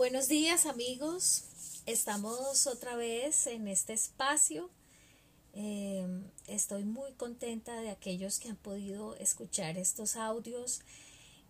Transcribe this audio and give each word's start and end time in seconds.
Buenos 0.00 0.28
días 0.28 0.64
amigos, 0.64 1.44
estamos 1.84 2.66
otra 2.66 2.96
vez 2.96 3.46
en 3.46 3.68
este 3.68 3.92
espacio. 3.92 4.70
Eh, 5.52 6.22
estoy 6.46 6.84
muy 6.84 7.12
contenta 7.12 7.78
de 7.82 7.90
aquellos 7.90 8.40
que 8.40 8.48
han 8.48 8.56
podido 8.56 9.14
escuchar 9.16 9.76
estos 9.76 10.16
audios 10.16 10.80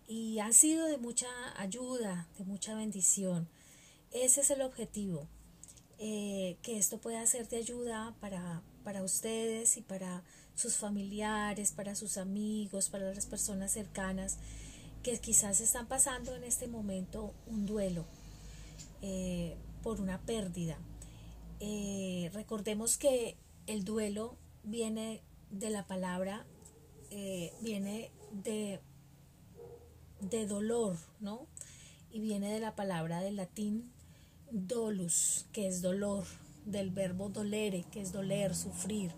y 0.09 0.41
han 0.41 0.53
sido 0.53 0.87
de 0.87 0.99
mucha 0.99 1.29
ayuda, 1.61 2.27
de 2.39 2.45
mucha 2.45 2.75
bendición. 2.75 3.49
Ese 4.11 4.41
es 4.41 4.51
el 4.51 4.63
objetivo, 4.63 5.29
eh, 6.01 6.57
que 6.63 6.77
esto 6.77 6.99
pueda 6.99 7.25
ser 7.27 7.49
de 7.49 7.59
ayuda 7.59 8.17
para, 8.19 8.65
para 8.83 9.05
ustedes 9.05 9.77
y 9.77 9.83
para 9.83 10.25
sus 10.57 10.77
familiares, 10.77 11.71
para 11.71 11.95
sus 11.95 12.17
amigos, 12.17 12.89
para 12.89 13.15
las 13.15 13.27
personas 13.27 13.71
cercanas 13.71 14.39
que 15.05 15.17
quizás 15.21 15.61
están 15.61 15.87
pasando 15.87 16.35
en 16.35 16.43
este 16.43 16.67
momento 16.67 17.33
un 17.47 17.65
duelo 17.65 18.07
eh, 19.03 19.57
por 19.83 20.01
una 20.01 20.21
pérdida. 20.21 20.79
Eh, 21.61 22.31
recordemos 22.33 22.97
que 22.97 23.37
el 23.67 23.85
duelo 23.85 24.37
viene 24.63 25.23
de 25.51 25.71
la 25.71 25.87
palabra, 25.87 26.47
eh, 27.11 27.53
viene 27.61 28.11
de, 28.33 28.81
de 30.21 30.47
dolor, 30.47 30.97
¿no? 31.21 31.47
Y 32.11 32.21
viene 32.21 32.53
de 32.53 32.61
la 32.61 32.75
palabra 32.75 33.21
del 33.21 33.37
latín 33.37 33.93
dolus, 34.51 35.47
que 35.53 35.67
es 35.67 35.83
dolor, 35.83 36.25
del 36.65 36.91
verbo 36.91 37.29
dolere, 37.29 37.85
que 37.91 38.01
es 38.01 38.13
doler, 38.13 38.55
sufrir. 38.55 39.13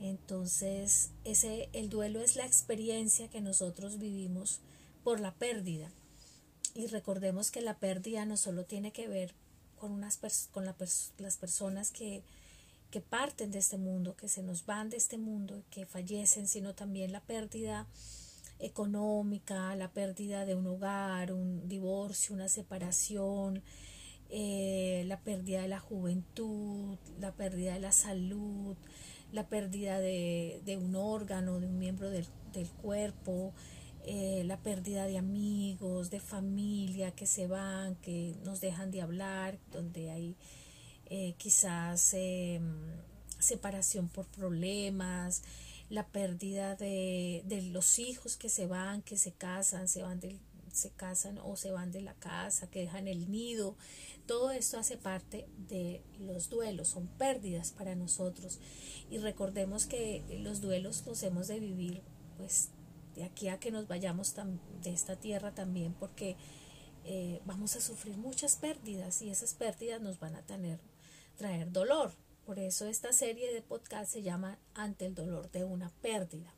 Entonces, 0.00 1.10
ese, 1.24 1.68
el 1.72 1.88
duelo 1.88 2.20
es 2.22 2.36
la 2.36 2.46
experiencia 2.46 3.28
que 3.28 3.40
nosotros 3.40 3.98
vivimos 3.98 4.60
por 5.02 5.20
la 5.20 5.34
pérdida. 5.34 5.90
Y 6.74 6.86
recordemos 6.86 7.50
que 7.50 7.60
la 7.60 7.78
pérdida 7.78 8.24
no 8.24 8.36
solo 8.36 8.64
tiene 8.64 8.92
que 8.92 9.08
ver 9.08 9.34
con, 9.78 9.92
unas 9.92 10.18
con 10.52 10.64
las 10.64 11.36
personas 11.36 11.90
que, 11.90 12.22
que 12.90 13.00
parten 13.00 13.50
de 13.50 13.58
este 13.58 13.76
mundo, 13.76 14.16
que 14.16 14.28
se 14.28 14.42
nos 14.42 14.66
van 14.66 14.90
de 14.90 14.96
este 14.96 15.18
mundo, 15.18 15.62
que 15.70 15.86
fallecen, 15.86 16.48
sino 16.48 16.74
también 16.74 17.12
la 17.12 17.20
pérdida 17.20 17.86
económica, 18.58 19.74
la 19.76 19.92
pérdida 19.92 20.44
de 20.44 20.54
un 20.54 20.66
hogar, 20.66 21.32
un 21.32 21.68
divorcio, 21.68 22.34
una 22.34 22.48
separación, 22.48 23.62
eh, 24.30 25.04
la 25.06 25.20
pérdida 25.20 25.62
de 25.62 25.68
la 25.68 25.80
juventud, 25.80 26.96
la 27.20 27.32
pérdida 27.32 27.74
de 27.74 27.80
la 27.80 27.92
salud, 27.92 28.76
la 29.32 29.48
pérdida 29.48 30.00
de, 30.00 30.60
de 30.64 30.76
un 30.76 30.96
órgano, 30.96 31.60
de 31.60 31.66
un 31.66 31.78
miembro 31.78 32.10
del, 32.10 32.26
del 32.52 32.68
cuerpo, 32.70 33.52
eh, 34.04 34.42
la 34.44 34.58
pérdida 34.58 35.06
de 35.06 35.18
amigos, 35.18 36.10
de 36.10 36.20
familia 36.20 37.10
que 37.12 37.26
se 37.26 37.46
van, 37.46 37.96
que 37.96 38.34
nos 38.44 38.60
dejan 38.60 38.90
de 38.90 39.02
hablar, 39.02 39.58
donde 39.70 40.10
hay 40.10 40.36
eh, 41.06 41.34
quizás 41.38 42.14
em, 42.14 42.62
separación 43.38 44.08
por 44.08 44.26
problemas, 44.26 45.42
la 45.90 46.06
pérdida 46.06 46.76
de, 46.76 47.42
de, 47.46 47.62
los 47.62 47.98
hijos 47.98 48.36
que 48.36 48.48
se 48.48 48.66
van, 48.66 49.02
que 49.02 49.16
se 49.16 49.32
casan, 49.32 49.88
se 49.88 50.02
van 50.02 50.20
del, 50.20 50.38
se 50.72 50.90
casan 50.90 51.38
o 51.38 51.56
se 51.56 51.70
van 51.70 51.92
de 51.92 52.00
la 52.00 52.14
casa, 52.14 52.70
que 52.70 52.80
dejan 52.80 53.08
el 53.08 53.30
nido. 53.30 53.76
Todo 54.26 54.50
esto 54.50 54.78
hace 54.78 54.96
parte 54.96 55.46
de 55.68 56.02
los 56.18 56.48
duelos, 56.48 56.88
son 56.88 57.06
pérdidas 57.06 57.72
para 57.72 57.94
nosotros. 57.94 58.58
Y 59.10 59.18
recordemos 59.18 59.86
que 59.86 60.22
los 60.42 60.60
duelos 60.60 61.04
los 61.06 61.22
hemos 61.22 61.48
de 61.48 61.60
vivir 61.60 62.02
pues 62.36 62.70
de 63.18 63.24
aquí 63.24 63.48
a 63.48 63.58
que 63.58 63.72
nos 63.72 63.88
vayamos 63.88 64.34
de 64.82 64.92
esta 64.92 65.16
tierra 65.16 65.52
también, 65.52 65.92
porque 65.92 66.36
eh, 67.04 67.40
vamos 67.44 67.74
a 67.74 67.80
sufrir 67.80 68.16
muchas 68.16 68.56
pérdidas 68.56 69.22
y 69.22 69.30
esas 69.30 69.54
pérdidas 69.54 70.00
nos 70.00 70.20
van 70.20 70.36
a 70.36 70.42
tener, 70.42 70.78
traer 71.36 71.72
dolor. 71.72 72.12
Por 72.46 72.60
eso 72.60 72.86
esta 72.86 73.12
serie 73.12 73.52
de 73.52 73.60
podcast 73.60 74.12
se 74.12 74.22
llama 74.22 74.58
Ante 74.74 75.06
el 75.06 75.16
dolor 75.16 75.50
de 75.50 75.64
una 75.64 75.90
pérdida. 76.00 76.54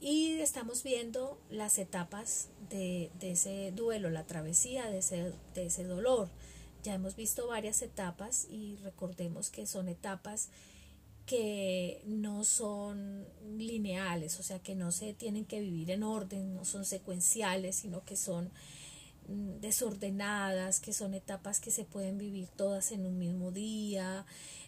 Y 0.00 0.32
estamos 0.40 0.82
viendo 0.82 1.40
las 1.48 1.78
etapas 1.78 2.50
de, 2.68 3.10
de 3.18 3.32
ese 3.32 3.72
duelo, 3.72 4.10
la 4.10 4.26
travesía 4.26 4.90
de 4.90 4.98
ese, 4.98 5.32
de 5.54 5.66
ese 5.66 5.84
dolor. 5.84 6.28
Ya 6.82 6.92
hemos 6.92 7.16
visto 7.16 7.46
varias 7.46 7.80
etapas 7.80 8.46
y 8.50 8.76
recordemos 8.82 9.48
que 9.48 9.66
son 9.66 9.88
etapas 9.88 10.50
que 11.26 12.02
no 12.06 12.44
son 12.44 13.26
lineales, 13.56 14.38
o 14.40 14.42
sea, 14.42 14.58
que 14.58 14.74
no 14.74 14.92
se 14.92 15.14
tienen 15.14 15.44
que 15.44 15.60
vivir 15.60 15.90
en 15.90 16.02
orden, 16.02 16.54
no 16.54 16.64
son 16.64 16.84
secuenciales, 16.84 17.76
sino 17.76 18.04
que 18.04 18.16
son 18.16 18.50
mm, 19.28 19.60
desordenadas, 19.60 20.80
que 20.80 20.92
son 20.92 21.14
etapas 21.14 21.60
que 21.60 21.70
se 21.70 21.84
pueden 21.84 22.18
vivir 22.18 22.48
todas 22.48 22.92
en 22.92 23.06
un 23.06 23.18
mismo 23.18 23.52
día, 23.52 24.26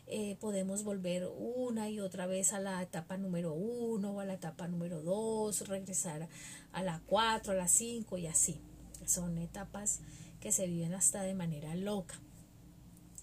eh, 0.08 0.36
podemos 0.40 0.84
volver 0.84 1.28
una 1.36 1.90
y 1.90 1.98
otra 1.98 2.26
vez 2.26 2.52
a 2.52 2.60
la 2.60 2.80
etapa 2.80 3.16
número 3.16 3.52
uno 3.52 4.12
o 4.12 4.20
a 4.20 4.24
la 4.24 4.34
etapa 4.34 4.68
número 4.68 5.02
dos, 5.02 5.66
regresar 5.68 6.28
a 6.72 6.82
la 6.82 7.02
cuatro, 7.06 7.52
a 7.52 7.56
la 7.56 7.68
cinco 7.68 8.16
y 8.16 8.28
así. 8.28 8.60
Son 9.04 9.36
etapas 9.38 10.00
que 10.40 10.52
se 10.52 10.66
viven 10.68 10.94
hasta 10.94 11.22
de 11.22 11.34
manera 11.34 11.74
loca, 11.74 12.14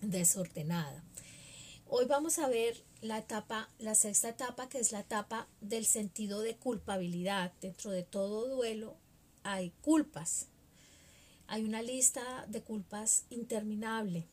desordenada. 0.02 1.04
Hoy 1.96 2.06
vamos 2.06 2.40
a 2.40 2.48
ver 2.48 2.84
la 3.02 3.20
etapa, 3.20 3.70
la 3.78 3.94
sexta 3.94 4.30
etapa, 4.30 4.68
que 4.68 4.80
es 4.80 4.92
la 4.92 5.02
etapa 5.02 5.48
del 5.62 5.86
sentido 5.86 6.42
de 6.42 6.56
culpabilidad. 6.56 7.54
Dentro 7.62 7.92
de 7.92 8.02
todo 8.02 8.48
duelo 8.48 8.98
hay 9.44 9.70
culpas. 9.84 10.48
Hay 11.46 11.64
una 11.64 11.84
lista 11.84 12.48
de 12.48 12.64
culpas 12.64 13.26
interminable. 13.30 14.26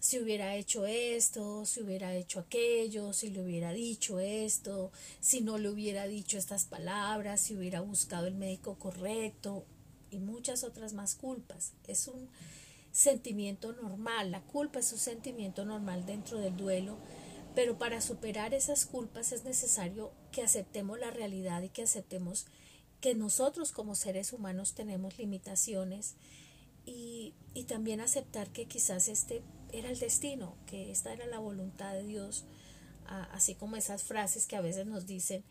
Si 0.00 0.18
hubiera 0.18 0.56
hecho 0.56 0.84
esto, 0.84 1.64
si 1.64 1.80
hubiera 1.80 2.12
hecho 2.16 2.40
aquello, 2.40 3.12
si 3.12 3.30
le 3.30 3.40
hubiera 3.40 3.72
dicho 3.72 4.18
esto, 4.18 4.90
si 5.20 5.42
no 5.42 5.58
le 5.58 5.68
hubiera 5.68 6.08
dicho 6.08 6.38
estas 6.38 6.64
palabras, 6.64 7.40
si 7.40 7.54
hubiera 7.54 7.82
buscado 7.82 8.26
el 8.26 8.34
médico 8.34 8.80
correcto 8.80 9.64
y 10.10 10.18
muchas 10.18 10.64
otras 10.64 10.92
más 10.92 11.14
culpas. 11.14 11.70
Es 11.86 12.08
un 12.08 12.28
sentimiento 13.00 13.72
normal. 13.72 14.30
La 14.30 14.42
culpa 14.42 14.80
es 14.80 14.92
un 14.92 14.98
sentimiento 14.98 15.64
normal 15.64 16.04
dentro 16.04 16.38
del 16.38 16.54
duelo, 16.54 16.98
pero 17.54 17.78
para 17.78 18.02
superar 18.02 18.52
esas 18.52 18.84
culpas 18.84 19.32
es 19.32 19.44
necesario 19.44 20.12
que 20.32 20.42
aceptemos 20.42 20.98
la 20.98 21.10
realidad 21.10 21.62
y 21.62 21.70
que 21.70 21.82
aceptemos 21.82 22.46
que 23.00 23.14
nosotros 23.14 23.72
como 23.72 23.94
seres 23.94 24.34
humanos 24.34 24.74
tenemos 24.74 25.16
limitaciones 25.16 26.16
y, 26.84 27.32
y 27.54 27.64
también 27.64 28.02
aceptar 28.02 28.50
que 28.50 28.66
quizás 28.66 29.08
este 29.08 29.40
era 29.72 29.88
el 29.88 29.98
destino, 29.98 30.54
que 30.66 30.90
esta 30.90 31.10
era 31.14 31.24
la 31.24 31.38
voluntad 31.38 31.94
de 31.94 32.04
Dios, 32.04 32.44
así 33.32 33.54
como 33.54 33.76
esas 33.76 34.02
frases 34.04 34.46
que 34.46 34.56
a 34.56 34.60
veces 34.60 34.86
nos 34.86 35.06
dicen, 35.06 35.42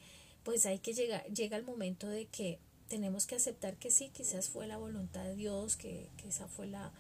pues 0.44 0.68
hay 0.68 0.78
que 0.78 0.94
llegar, 0.94 1.26
llega 1.34 1.58
el 1.58 1.64
momento 1.64 2.08
de 2.08 2.28
que 2.28 2.60
tenemos 2.88 3.26
que 3.26 3.36
aceptar 3.36 3.76
que 3.78 3.90
sí, 3.90 4.10
quizás 4.10 4.50
fue 4.50 4.68
la 4.68 4.78
voluntad 4.78 5.24
de 5.24 5.36
Dios, 5.36 5.76
que, 5.76 6.10
que 6.18 6.30
esa 6.30 6.48
fue 6.48 6.68
la, 6.68 6.94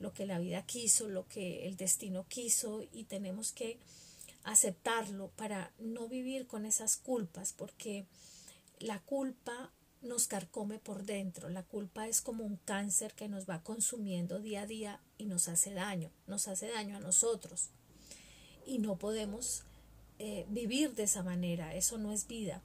lo 0.00 0.12
que 0.12 0.26
la 0.26 0.38
vida 0.38 0.64
quiso, 0.64 1.08
lo 1.08 1.26
que 1.26 1.66
el 1.66 1.76
destino 1.76 2.26
quiso 2.28 2.82
y 2.92 3.04
tenemos 3.04 3.52
que 3.52 3.78
aceptarlo 4.42 5.28
para 5.36 5.72
no 5.78 6.08
vivir 6.08 6.46
con 6.46 6.66
esas 6.66 6.96
culpas 6.96 7.52
porque 7.52 8.06
la 8.78 9.00
culpa 9.00 9.72
nos 10.02 10.26
carcome 10.26 10.78
por 10.78 11.04
dentro, 11.04 11.48
la 11.48 11.62
culpa 11.62 12.06
es 12.06 12.20
como 12.20 12.44
un 12.44 12.56
cáncer 12.56 13.14
que 13.14 13.28
nos 13.28 13.48
va 13.48 13.62
consumiendo 13.62 14.38
día 14.38 14.62
a 14.62 14.66
día 14.66 15.00
y 15.16 15.24
nos 15.24 15.48
hace 15.48 15.72
daño, 15.72 16.10
nos 16.26 16.46
hace 16.46 16.68
daño 16.68 16.98
a 16.98 17.00
nosotros. 17.00 17.70
Y 18.66 18.78
no 18.78 18.96
podemos 18.96 19.62
eh, 20.18 20.44
vivir 20.50 20.94
de 20.94 21.04
esa 21.04 21.22
manera, 21.22 21.74
eso 21.74 21.96
no 21.96 22.12
es 22.12 22.26
vida 22.26 22.62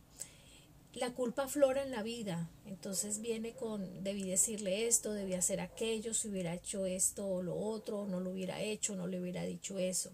la 0.93 1.13
culpa 1.13 1.47
flora 1.47 1.83
en 1.83 1.91
la 1.91 2.01
vida, 2.01 2.49
entonces 2.65 3.21
viene 3.21 3.53
con, 3.53 4.03
debí 4.03 4.23
decirle 4.23 4.87
esto, 4.87 5.13
debí 5.13 5.35
hacer 5.35 5.61
aquello, 5.61 6.13
si 6.13 6.29
hubiera 6.29 6.53
hecho 6.53 6.85
esto 6.85 7.27
o 7.27 7.43
lo 7.43 7.55
otro, 7.55 8.05
no 8.07 8.19
lo 8.19 8.31
hubiera 8.31 8.61
hecho, 8.61 8.95
no 8.95 9.07
le 9.07 9.19
hubiera 9.19 9.43
dicho 9.43 9.77
eso. 9.77 10.11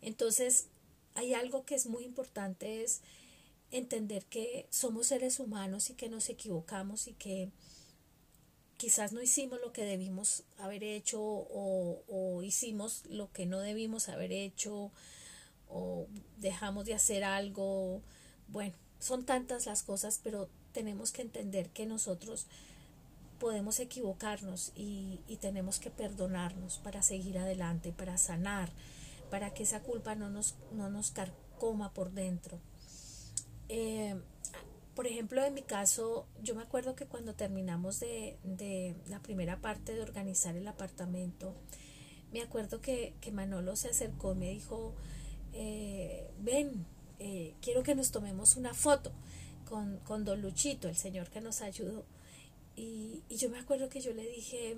Entonces, 0.00 0.66
hay 1.14 1.34
algo 1.34 1.64
que 1.64 1.74
es 1.74 1.86
muy 1.86 2.04
importante, 2.04 2.84
es 2.84 3.00
entender 3.72 4.24
que 4.26 4.66
somos 4.70 5.08
seres 5.08 5.40
humanos 5.40 5.90
y 5.90 5.94
que 5.94 6.08
nos 6.08 6.28
equivocamos 6.28 7.08
y 7.08 7.14
que 7.14 7.50
quizás 8.76 9.12
no 9.12 9.20
hicimos 9.20 9.60
lo 9.60 9.72
que 9.72 9.84
debimos 9.84 10.44
haber 10.58 10.84
hecho 10.84 11.20
o, 11.20 12.02
o 12.06 12.42
hicimos 12.44 13.02
lo 13.10 13.32
que 13.32 13.46
no 13.46 13.58
debimos 13.58 14.08
haber 14.08 14.30
hecho 14.32 14.92
o 15.68 16.06
dejamos 16.38 16.86
de 16.86 16.94
hacer 16.94 17.24
algo, 17.24 18.00
bueno, 18.46 18.74
son 18.98 19.24
tantas 19.24 19.66
las 19.66 19.82
cosas, 19.82 20.20
pero 20.22 20.48
tenemos 20.72 21.12
que 21.12 21.22
entender 21.22 21.70
que 21.70 21.86
nosotros 21.86 22.46
podemos 23.38 23.78
equivocarnos 23.80 24.72
y, 24.74 25.20
tenemos 25.40 25.78
que 25.78 25.90
perdonarnos 25.90 26.78
para 26.78 27.02
seguir 27.02 27.38
adelante, 27.38 27.92
para 27.92 28.18
sanar, 28.18 28.70
para 29.30 29.54
que 29.54 29.62
esa 29.62 29.82
culpa 29.82 30.16
no 30.16 30.28
nos, 30.28 30.56
no 30.72 30.90
nos 30.90 31.12
carcoma 31.12 31.92
por 31.94 32.10
dentro. 32.10 32.58
Eh, 33.68 34.20
por 34.96 35.06
ejemplo, 35.06 35.44
en 35.44 35.54
mi 35.54 35.62
caso, 35.62 36.26
yo 36.42 36.56
me 36.56 36.62
acuerdo 36.62 36.96
que 36.96 37.06
cuando 37.06 37.34
terminamos 37.34 38.00
de, 38.00 38.36
de 38.42 38.96
la 39.08 39.20
primera 39.20 39.60
parte 39.60 39.94
de 39.94 40.02
organizar 40.02 40.56
el 40.56 40.66
apartamento, 40.66 41.54
me 42.32 42.42
acuerdo 42.42 42.80
que, 42.80 43.14
que 43.20 43.30
Manolo 43.30 43.76
se 43.76 43.88
acercó 43.88 44.32
y 44.32 44.36
me 44.36 44.50
dijo, 44.50 44.92
eh, 45.52 46.30
ven, 46.40 46.84
eh, 47.18 47.54
quiero 47.60 47.82
que 47.82 47.94
nos 47.94 48.10
tomemos 48.10 48.56
una 48.56 48.74
foto 48.74 49.12
con, 49.68 49.98
con 50.00 50.24
Don 50.24 50.40
Luchito, 50.40 50.88
el 50.88 50.96
señor 50.96 51.30
que 51.30 51.40
nos 51.40 51.60
ayudó. 51.60 52.04
Y, 52.76 53.22
y, 53.28 53.36
yo 53.36 53.50
me 53.50 53.58
acuerdo 53.58 53.88
que 53.88 54.00
yo 54.00 54.12
le 54.12 54.28
dije, 54.28 54.76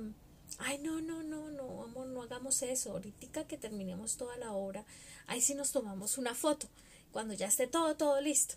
ay, 0.58 0.78
no, 0.78 1.00
no, 1.00 1.22
no, 1.22 1.50
no, 1.50 1.82
amor, 1.82 2.06
no 2.06 2.22
hagamos 2.22 2.62
eso. 2.62 2.92
Ahorita 2.92 3.46
que 3.46 3.56
terminemos 3.56 4.16
toda 4.16 4.36
la 4.36 4.52
obra, 4.52 4.84
ahí 5.26 5.40
sí 5.40 5.54
nos 5.54 5.72
tomamos 5.72 6.18
una 6.18 6.34
foto, 6.34 6.68
cuando 7.12 7.34
ya 7.34 7.46
esté 7.46 7.66
todo, 7.66 7.96
todo 7.96 8.20
listo. 8.20 8.54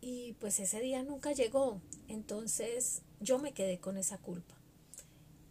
Y 0.00 0.34
pues 0.34 0.60
ese 0.60 0.80
día 0.80 1.02
nunca 1.02 1.32
llegó. 1.32 1.80
Entonces 2.08 3.02
yo 3.20 3.38
me 3.38 3.52
quedé 3.52 3.80
con 3.80 3.96
esa 3.96 4.18
culpa. 4.18 4.54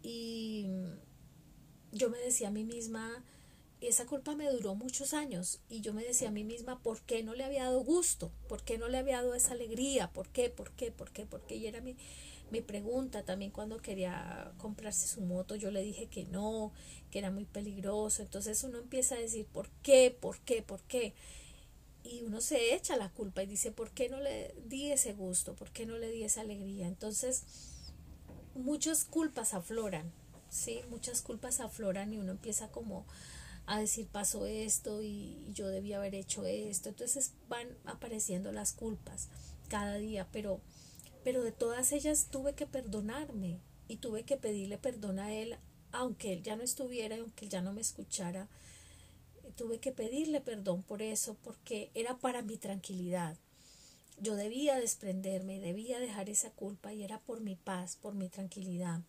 Y 0.01 0.68
yo 1.92 2.09
me 2.09 2.18
decía 2.19 2.50
a 2.50 2.51
mí 2.51 2.63
misma, 2.63 3.24
esa 3.81 4.06
culpa 4.06 4.36
me 4.36 4.50
duró 4.50 4.75
muchos 4.75 5.13
años 5.13 5.60
y 5.69 5.81
yo 5.81 5.94
me 5.94 6.04
decía 6.04 6.30
a 6.30 6.31
mí 6.31 6.44
misma, 6.44 6.80
¿por 6.80 7.01
qué 7.01 7.24
no 7.24 7.33
le 7.33 7.44
había 7.44 7.66
dado 7.66 7.81
gusto? 7.81 8.31
¿Por 8.48 8.63
qué 8.63 8.77
no 8.77 8.88
le 8.88 8.98
había 8.98 9.18
dado 9.18 9.36
esa 9.36 9.51
alegría? 9.51 10.10
¿Por 10.12 10.30
qué? 10.30 10.50
¿Por 10.50 10.72
qué? 10.72 10.92
¿Por 10.92 11.12
qué? 11.12 11.25
¿Por 11.25 11.42
qué? 11.42 11.56
Y 11.56 11.68
era 11.68 11.81
mi, 11.81 11.95
mi 12.51 12.62
pregunta 12.62 13.24
también 13.24 13.51
cuando 13.51 13.77
quería 13.77 14.54
comprarse 14.57 15.07
su 15.07 15.22
moto, 15.22 15.56
yo 15.56 15.72
le 15.72 15.81
dije 15.81 16.07
que 16.07 16.25
no, 16.25 16.72
que 17.12 17.19
era 17.19 17.31
muy 17.31 17.45
peligroso. 17.45 18.22
Entonces 18.22 18.63
uno 18.63 18.77
empieza 18.77 19.16
a 19.16 19.19
decir, 19.19 19.45
¿por 19.45 19.69
qué? 19.83 20.16
¿Por 20.19 20.39
qué? 20.39 20.62
¿Por 20.62 20.81
qué? 20.83 21.13
Y 22.04 22.21
uno 22.21 22.39
se 22.39 22.75
echa 22.75 22.98
la 22.98 23.10
culpa 23.10 23.44
y 23.44 23.48
dice, 23.48 23.71
¿por 23.71 23.92
qué 23.92 24.10
no 24.10 24.19
le 24.19 24.54
di 24.68 24.92
ese 24.92 25.13
gusto? 25.13 25.56
¿Por 25.56 25.71
qué 25.71 25.86
no 25.86 25.98
le 25.98 26.12
di 26.12 26.24
esa 26.24 26.42
alegría? 26.42 26.88
Entonces, 26.88 27.44
muchas 28.54 29.06
culpas 29.06 29.54
afloran, 29.54 30.12
¿sí? 30.50 30.81
Muchas 30.89 31.21
culpas 31.21 31.60
afloran 31.60 32.13
y 32.13 32.18
uno 32.18 32.31
empieza 32.31 32.69
como 32.69 33.06
a 33.67 33.79
decir 33.79 34.07
pasó 34.07 34.45
esto 34.45 35.01
y 35.01 35.51
yo 35.53 35.67
debía 35.67 35.97
haber 35.97 36.15
hecho 36.15 36.45
esto. 36.45 36.89
Entonces 36.89 37.33
van 37.47 37.67
apareciendo 37.85 38.51
las 38.51 38.73
culpas 38.73 39.29
cada 39.67 39.95
día, 39.95 40.27
pero, 40.31 40.62
pero 41.23 41.44
de 41.44 41.51
todas 41.51 41.91
ellas 41.91 42.27
tuve 42.29 42.53
que 42.53 42.67
perdonarme 42.67 43.59
y 43.88 43.97
tuve 43.97 44.23
que 44.23 44.38
pedirle 44.38 44.77
perdón 44.77 45.19
a 45.19 45.33
él, 45.33 45.57
aunque 45.91 46.33
él 46.33 46.44
ya 46.44 46.56
no 46.56 46.63
estuviera 46.63 47.15
y 47.15 47.19
aunque 47.19 47.45
él 47.45 47.51
ya 47.51 47.62
no 47.62 47.73
me 47.73 47.81
escuchara. 47.81 48.47
Tuve 49.56 49.79
que 49.79 49.91
pedirle 49.91 50.41
perdón 50.41 50.83
por 50.83 51.01
eso, 51.01 51.38
porque 51.44 51.89
era 51.94 52.18
para 52.18 52.41
mi 52.41 52.57
tranquilidad. 52.57 53.38
Yo 54.19 54.35
debía 54.35 54.77
desprenderme, 54.77 55.59
debía 55.59 56.00
dejar 56.00 56.29
esa 56.29 56.50
culpa 56.51 56.94
y 56.94 57.03
era 57.03 57.19
por 57.19 57.41
mi 57.41 57.56
paz, 57.56 57.97
por 57.97 58.15
mi 58.15 58.29
tranquilidad. 58.29 59.01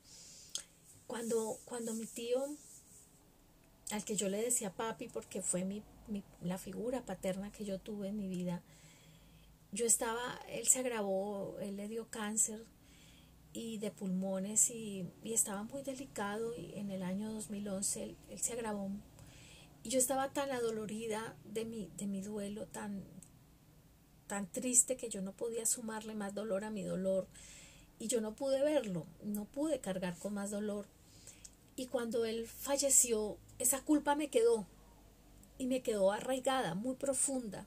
Cuando, 1.07 1.59
cuando 1.65 1.95
mi 1.95 2.07
tío 2.07 2.45
al 3.91 4.05
que 4.05 4.17
yo 4.17 4.29
le 4.29 4.43
decía 4.43 4.73
papi 4.73 5.09
porque 5.09 5.43
fue 5.43 5.65
mi, 5.65 5.83
la 6.43 6.59
figura 6.59 7.05
paterna 7.05 7.53
que 7.53 7.65
yo 7.65 7.79
tuve 7.79 8.09
en 8.09 8.17
mi 8.17 8.29
vida, 8.29 8.63
yo 9.73 9.87
estaba, 9.87 10.41
él 10.49 10.67
se 10.67 10.81
agravó, 10.81 11.57
él 11.61 11.77
le 11.77 11.89
dio 11.89 12.09
cáncer 12.09 12.65
y 13.53 13.79
de 13.79 13.91
pulmones 13.91 14.71
y, 14.71 15.07
estaba 15.25 15.63
muy 15.65 15.83
delicado 15.83 16.57
y 16.57 16.75
en 16.75 16.91
el 16.91 17.03
año 17.03 17.33
2011 17.33 18.03
él, 18.03 18.17
él, 18.29 18.41
se 18.41 18.55
agravó 18.55 18.91
y 19.83 19.91
yo 19.91 19.99
estaba 19.99 20.33
tan 20.33 20.51
adolorida 20.51 21.37
de 21.45 21.65
mi, 21.65 21.91
de 21.97 22.07
mi 22.07 22.21
duelo, 22.21 22.67
tan, 22.67 23.05
tan 24.27 24.51
triste 24.51 24.97
que 24.97 25.09
yo 25.09 25.23
no 25.23 25.33
podía 25.33 25.65
sumarle 25.65 26.15
más 26.15 26.35
dolor 26.35 26.65
a 26.65 26.71
mi 26.71 26.83
dolor 26.83 27.29
y 27.99 28.09
yo 28.09 28.21
no 28.21 28.35
pude 28.35 28.63
verlo, 28.63 29.07
no 29.23 29.45
pude 29.45 29.81
cargar 29.81 30.19
con 30.19 30.35
más 30.35 30.51
dolor. 30.51 30.87
Y 31.77 31.87
cuando 31.87 32.25
él 32.25 32.47
falleció, 32.47 33.39
esa 33.59 33.83
culpa 33.83 34.15
me 34.15 34.29
quedó 34.29 34.67
y 35.59 35.67
me 35.67 35.83
quedó 35.83 36.13
arraigada, 36.13 36.75
muy 36.75 36.97
profunda. 36.97 37.67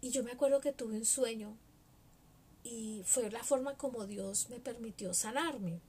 Y 0.00 0.10
yo 0.10 0.24
me 0.24 0.32
acuerdo 0.32 0.60
que 0.60 0.72
tuve 0.72 0.96
un 0.96 1.04
sueño 1.04 1.56
y 2.62 3.02
fue 3.04 3.30
la 3.30 3.42
forma 3.42 3.76
como 3.76 4.06
Dios 4.06 4.48
me 4.50 4.60
permitió 4.60 5.12
sanarme. 5.12 5.80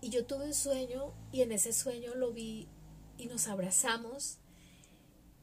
Y 0.00 0.10
yo 0.10 0.24
tuve 0.24 0.46
un 0.46 0.54
sueño 0.54 1.12
y 1.32 1.42
en 1.42 1.52
ese 1.52 1.72
sueño 1.72 2.14
lo 2.14 2.32
vi 2.32 2.68
y 3.18 3.26
nos 3.26 3.48
abrazamos 3.48 4.38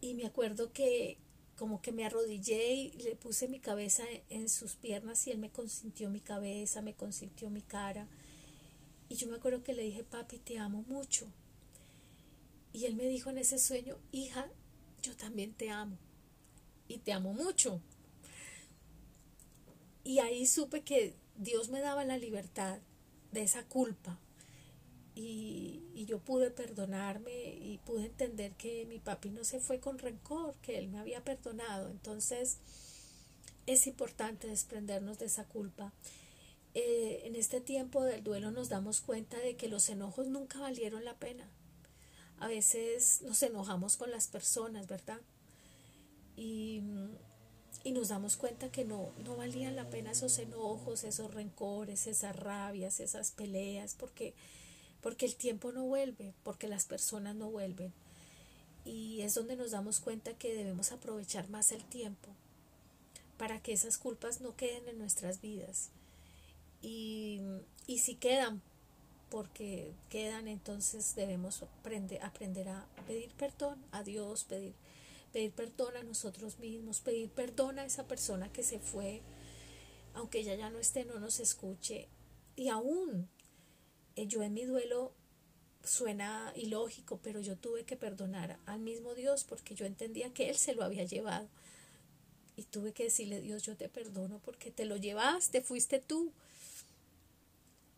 y 0.01 0.13
me 0.13 0.25
acuerdo 0.25 0.71
que 0.71 1.17
como 1.57 1.81
que 1.81 1.91
me 1.91 2.05
arrodillé 2.05 2.73
y 2.73 2.91
le 3.03 3.15
puse 3.15 3.47
mi 3.47 3.59
cabeza 3.59 4.03
en 4.29 4.49
sus 4.49 4.75
piernas 4.75 5.25
y 5.27 5.31
él 5.31 5.37
me 5.37 5.51
consintió 5.51 6.09
mi 6.09 6.21
cabeza, 6.21 6.81
me 6.81 6.95
consintió 6.95 7.49
mi 7.49 7.61
cara 7.61 8.07
y 9.09 9.15
yo 9.15 9.27
me 9.27 9.35
acuerdo 9.35 9.63
que 9.63 9.73
le 9.73 9.83
dije, 9.83 10.03
papi, 10.03 10.39
te 10.39 10.57
amo 10.57 10.83
mucho. 10.87 11.27
Y 12.73 12.85
él 12.85 12.95
me 12.95 13.07
dijo 13.07 13.29
en 13.29 13.37
ese 13.37 13.59
sueño, 13.59 13.97
hija, 14.11 14.49
yo 15.01 15.15
también 15.15 15.53
te 15.53 15.69
amo. 15.69 15.97
Y 16.87 16.97
te 16.97 17.13
amo 17.13 17.33
mucho. 17.33 17.81
Y 20.03 20.19
ahí 20.19 20.45
supe 20.45 20.81
que 20.81 21.15
Dios 21.37 21.69
me 21.69 21.81
daba 21.81 22.03
la 22.03 22.17
libertad 22.17 22.79
de 23.31 23.43
esa 23.43 23.63
culpa. 23.63 24.19
Y, 25.15 25.83
y, 25.93 26.05
yo 26.05 26.19
pude 26.19 26.51
perdonarme 26.51 27.31
y 27.31 27.79
pude 27.85 28.07
entender 28.07 28.51
que 28.55 28.85
mi 28.85 28.99
papi 28.99 29.29
no 29.29 29.45
se 29.45 29.61
fue 29.61 29.79
con 29.79 29.97
rencor, 29.97 30.55
que 30.57 30.77
él 30.77 30.89
me 30.89 30.99
había 30.99 31.23
perdonado. 31.23 31.89
Entonces 31.89 32.57
es 33.65 33.87
importante 33.87 34.47
desprendernos 34.47 35.17
de 35.17 35.25
esa 35.27 35.45
culpa 35.45 35.93
en 37.05 37.35
este 37.35 37.61
tiempo 37.61 38.03
del 38.03 38.23
duelo 38.23 38.51
nos 38.51 38.69
damos 38.69 39.01
cuenta 39.01 39.37
de 39.37 39.55
que 39.55 39.67
los 39.67 39.89
enojos 39.89 40.27
nunca 40.27 40.59
valieron 40.59 41.05
la 41.05 41.15
pena. 41.15 41.49
A 42.39 42.47
veces 42.47 43.21
nos 43.21 43.41
enojamos 43.43 43.97
con 43.97 44.11
las 44.11 44.27
personas, 44.27 44.87
¿verdad? 44.87 45.19
Y, 46.35 46.81
y 47.83 47.91
nos 47.91 48.09
damos 48.09 48.37
cuenta 48.37 48.71
que 48.71 48.83
no, 48.85 49.11
no 49.23 49.35
valían 49.35 49.75
la 49.75 49.89
pena 49.89 50.11
esos 50.11 50.37
enojos, 50.39 51.03
esos 51.03 51.33
rencores, 51.33 52.07
esas 52.07 52.35
rabias, 52.35 52.99
esas 52.99 53.31
peleas, 53.31 53.95
porque, 53.95 54.33
porque 55.01 55.25
el 55.25 55.35
tiempo 55.35 55.71
no 55.71 55.85
vuelve, 55.85 56.33
porque 56.43 56.67
las 56.67 56.85
personas 56.85 57.35
no 57.35 57.49
vuelven. 57.49 57.93
Y 58.83 59.21
es 59.21 59.33
donde 59.33 59.55
nos 59.55 59.71
damos 59.71 59.99
cuenta 59.99 60.37
que 60.37 60.53
debemos 60.53 60.91
aprovechar 60.91 61.49
más 61.49 61.71
el 61.71 61.83
tiempo 61.85 62.29
para 63.37 63.61
que 63.61 63.73
esas 63.73 63.97
culpas 63.97 64.41
no 64.41 64.55
queden 64.55 64.87
en 64.87 64.97
nuestras 64.97 65.41
vidas 65.41 65.89
y, 66.85 67.41
y 67.87 67.97
si 67.97 68.13
quedan, 68.13 68.61
porque 69.31 69.95
quedan, 70.09 70.47
entonces 70.47 71.15
debemos 71.15 71.63
aprender, 71.63 72.21
aprender 72.21 72.69
a 72.69 72.85
pedir 73.07 73.33
perdón 73.33 73.83
a 73.91 74.03
Dios, 74.03 74.43
pedir, 74.43 74.75
pedir 75.33 75.51
perdón 75.51 75.97
a 75.97 76.03
nosotros 76.03 76.59
mismos, 76.59 77.01
pedir 77.01 77.31
perdón 77.31 77.79
a 77.79 77.85
esa 77.85 78.07
persona 78.07 78.53
que 78.53 78.61
se 78.61 78.79
fue, 78.79 79.23
aunque 80.13 80.39
ella 80.41 80.53
ya 80.53 80.69
no 80.69 80.77
esté, 80.77 81.05
no 81.05 81.19
nos 81.19 81.39
escuche. 81.39 82.07
Y 82.55 82.69
aún 82.69 83.29
eh, 84.15 84.27
yo 84.27 84.43
en 84.43 84.53
mi 84.53 84.65
duelo 84.65 85.11
suena 85.83 86.53
ilógico, 86.55 87.19
pero 87.23 87.41
yo 87.41 87.57
tuve 87.57 87.83
que 87.83 87.97
perdonar 87.97 88.59
al 88.67 88.79
mismo 88.79 89.15
Dios 89.15 89.43
porque 89.43 89.73
yo 89.73 89.87
entendía 89.87 90.31
que 90.35 90.49
Él 90.51 90.55
se 90.55 90.75
lo 90.75 90.83
había 90.83 91.03
llevado. 91.03 91.49
Y 92.55 92.63
tuve 92.63 92.93
que 92.93 93.05
decirle, 93.05 93.41
Dios, 93.41 93.63
yo 93.63 93.75
te 93.75 93.89
perdono 93.89 94.39
porque 94.45 94.69
te 94.69 94.85
lo 94.85 94.97
llevaste, 94.97 95.61
fuiste 95.61 95.99
tú 95.99 96.31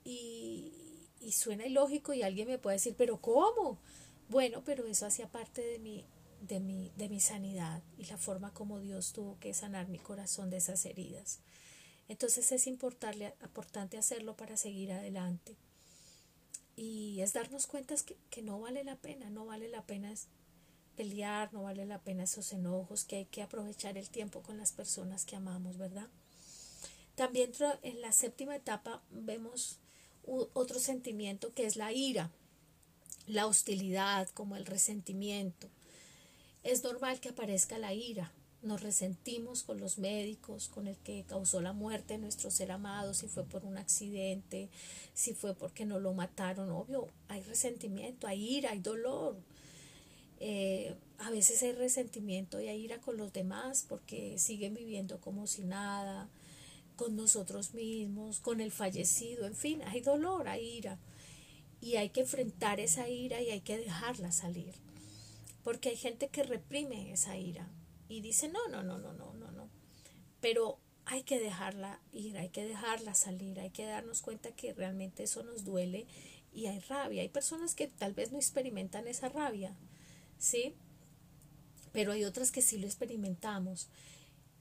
y, 0.08 0.72
y 1.20 1.34
suena 1.34 1.66
ilógico 1.66 2.14
y 2.14 2.24
alguien 2.24 2.48
me 2.48 2.58
puede 2.58 2.78
decir, 2.78 2.96
pero 2.98 3.20
¿cómo? 3.20 3.78
Bueno, 4.30 4.64
pero 4.66 4.88
eso 4.88 5.06
hacía 5.06 5.30
parte 5.30 5.62
de 5.62 5.80
mi, 5.80 6.06
de 6.42 6.62
mi, 6.62 6.92
de 6.96 7.10
mi 7.10 7.20
sanidad 7.20 7.82
y 7.98 8.06
la 8.06 8.18
forma 8.18 8.54
como 8.54 8.80
Dios 8.80 9.12
tuvo 9.12 9.38
que 9.40 9.54
sanar 9.54 9.90
mi 9.90 10.00
corazón 10.00 10.50
de 10.50 10.58
esas 10.58 10.86
heridas. 10.86 11.40
Entonces 12.08 12.54
es 12.54 12.68
importante, 12.68 13.98
hacerlo 13.98 14.38
para 14.38 14.56
seguir 14.56 14.94
adelante. 14.94 15.58
Y 16.78 17.20
es 17.20 17.34
darnos 17.34 17.68
cuenta 17.68 17.96
que, 17.98 18.16
que 18.30 18.42
no 18.42 18.62
vale 18.62 18.86
la 18.86 18.96
pena, 18.96 19.30
no 19.30 19.46
vale 19.46 19.68
la 19.68 19.86
pena 19.86 20.14
pelear, 20.96 21.52
no 21.54 21.64
vale 21.64 21.86
la 21.86 22.00
pena 22.00 22.24
esos 22.24 22.54
enojos, 22.54 23.04
que 23.04 23.18
hay 23.18 23.26
que 23.26 23.42
aprovechar 23.42 23.98
el 23.98 24.10
tiempo 24.10 24.42
con 24.42 24.58
las 24.58 24.72
personas 24.72 25.26
que 25.26 25.36
amamos, 25.36 25.78
¿verdad? 25.78 26.08
También 27.16 27.52
en 27.82 28.00
la 28.00 28.14
séptima 28.14 28.56
etapa 28.56 29.02
vemos 29.10 29.80
otro 30.28 30.80
sentimiento 30.80 31.54
que 31.54 31.66
es 31.66 31.76
la 31.76 31.92
ira, 31.94 32.32
la 33.28 33.48
hostilidad, 33.48 34.30
como 34.30 34.56
el 34.56 34.66
resentimiento. 34.66 35.70
Es 36.64 36.84
normal 36.84 37.20
que 37.20 37.30
aparezca 37.30 37.78
la 37.78 37.94
ira. 37.94 38.32
Nos 38.62 38.82
resentimos 38.82 39.64
con 39.64 39.80
los 39.80 40.00
médicos, 40.00 40.68
con 40.68 40.88
el 40.88 40.98
que 40.98 41.24
causó 41.26 41.62
la 41.62 41.74
muerte 41.74 42.16
de 42.16 42.20
nuestro 42.20 42.52
ser 42.52 42.72
amado, 42.72 43.14
si 43.14 43.28
fue 43.28 43.44
por 43.44 43.66
un 43.66 43.78
accidente, 43.78 44.70
si 45.14 45.34
fue 45.34 45.54
porque 45.54 45.86
no 45.86 46.00
lo 46.00 46.14
mataron. 46.14 46.70
Obvio, 46.72 47.08
hay 47.28 47.42
resentimiento, 47.42 48.28
hay 48.28 48.58
ira, 48.58 48.72
hay 48.72 48.80
dolor. 48.80 49.38
Eh, 50.40 50.96
a 51.20 51.32
veces 51.32 51.64
hay 51.64 51.72
resentimiento 51.72 52.62
y 52.62 52.68
hay 52.68 52.84
ira 52.84 53.00
con 53.00 53.18
los 53.18 53.34
demás 53.34 53.86
porque 53.88 54.38
siguen 54.38 54.76
viviendo 54.76 55.20
como 55.20 55.48
si 55.48 55.64
nada, 55.64 56.30
con 56.98 57.16
nosotros 57.16 57.74
mismos, 57.74 58.42
con 58.42 58.60
el 58.60 58.74
fallecido, 58.74 59.46
en 59.46 59.56
fin, 59.56 59.82
hay 59.84 60.02
dolor, 60.02 60.50
hay 60.50 60.68
ira. 60.68 61.00
Y 61.80 61.96
hay 61.96 62.10
que 62.10 62.22
enfrentar 62.22 62.82
esa 62.82 63.08
ira 63.08 63.42
y 63.42 63.52
hay 63.52 63.62
que 63.62 63.78
dejarla 63.78 64.34
salir. 64.34 64.74
Porque 65.64 65.90
hay 65.90 65.96
gente 65.96 66.28
que 66.28 66.44
reprime 66.44 67.14
esa 67.14 67.38
ira 67.38 67.70
y 68.10 68.22
dice, 68.22 68.50
no, 68.50 68.68
no, 68.68 68.84
no, 68.84 68.98
no, 68.98 69.14
no, 69.14 69.34
no, 69.34 69.52
no. 69.52 69.70
Pero 70.42 70.80
hay 71.06 71.24
que 71.24 71.40
dejarla 71.40 72.02
ir, 72.12 72.38
hay 72.38 72.50
que 72.50 72.66
dejarla 72.66 73.14
salir, 73.14 73.60
hay 73.60 73.70
que 73.70 73.86
darnos 73.86 74.22
cuenta 74.22 74.52
que 74.52 74.74
realmente 74.74 75.24
eso 75.24 75.44
nos 75.44 75.64
duele 75.64 76.08
y 76.54 76.66
hay 76.66 76.80
rabia. 76.80 77.22
Hay 77.22 77.30
personas 77.30 77.76
que 77.76 77.88
tal 77.88 78.14
vez 78.14 78.32
no 78.32 78.38
experimentan 78.38 79.08
esa 79.08 79.30
rabia, 79.30 79.76
¿sí? 80.40 80.74
Pero 81.94 82.12
hay 82.12 82.26
otras 82.26 82.52
que 82.52 82.62
sí 82.62 82.78
lo 82.78 82.88
experimentamos 82.88 83.88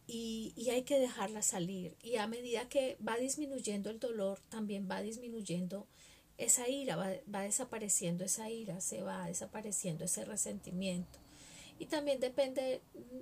y, 0.06 0.70
hay 0.70 0.82
que 0.82 0.98
dejarla 0.98 1.42
salir. 1.42 1.96
Y 2.02 2.16
a 2.16 2.26
medida 2.26 2.68
que 2.68 2.96
va 3.06 3.16
disminuyendo 3.16 3.90
el 3.90 3.98
dolor, 3.98 4.40
también 4.48 4.88
va 4.90 5.02
disminuyendo 5.02 5.86
esa 6.38 6.68
ira, 6.68 6.96
va, 6.96 7.10
va 7.32 7.42
desapareciendo 7.42 8.25
esa 8.25 8.50
ira, 8.50 8.80
se 8.80 9.02
va 9.02 9.26
desapareciendo 9.26 10.04
ese 10.04 10.25
resentimiento. 10.25 11.18
Y 11.78 11.86
también 11.86 12.20
depende 12.20 12.80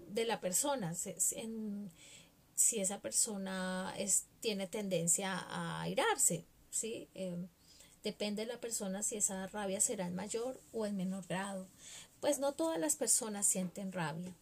de 0.09 0.25
la 0.25 0.41
persona. 0.41 0.95
Si 0.95 2.81
esa 2.81 3.01
persona 3.01 3.95
es, 3.99 4.27
tiene 4.41 4.67
tendencia 4.67 5.37
a 5.37 5.83
airarse, 5.83 6.45
¿sí? 6.71 7.09
Em, 7.15 7.49
depende 8.05 8.43
de 8.43 8.53
la 8.53 8.61
persona 8.61 9.03
si 9.03 9.17
esa 9.17 9.47
rabia 9.49 9.81
será 9.81 10.07
en 10.07 10.15
mayor 10.15 10.61
o 10.73 10.87
en 10.87 10.97
menor 10.97 11.27
grado. 11.27 11.67
Pues 12.21 12.39
no 12.39 12.53
todas 12.53 12.79
las 12.79 12.97
personas 12.97 13.47
sienten 13.47 13.93
rabia. 13.93 14.35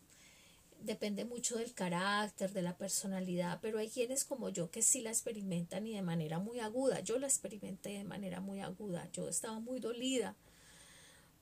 Depende 0.85 1.25
mucho 1.25 1.57
del 1.57 1.75
carácter, 1.75 2.53
de 2.53 2.63
la 2.63 2.77
personalidad, 2.77 3.61
pero 3.63 3.79
hay 3.79 3.89
quienes 3.89 4.25
como 4.25 4.49
yo 4.49 4.71
que 4.71 4.83
sí 4.83 5.01
la 5.01 5.11
experimentan 5.11 5.87
y 5.87 5.95
de 5.95 6.03
manera 6.03 6.41
muy 6.41 6.59
aguda. 6.59 7.01
Yo 7.01 7.19
la 7.19 7.29
experimenté 7.29 7.91
de 7.91 8.05
manera 8.05 8.41
muy 8.41 8.61
aguda. 8.61 9.09
Yo 9.13 9.29
estaba 9.29 9.61
muy 9.61 9.79
dolida 9.79 10.35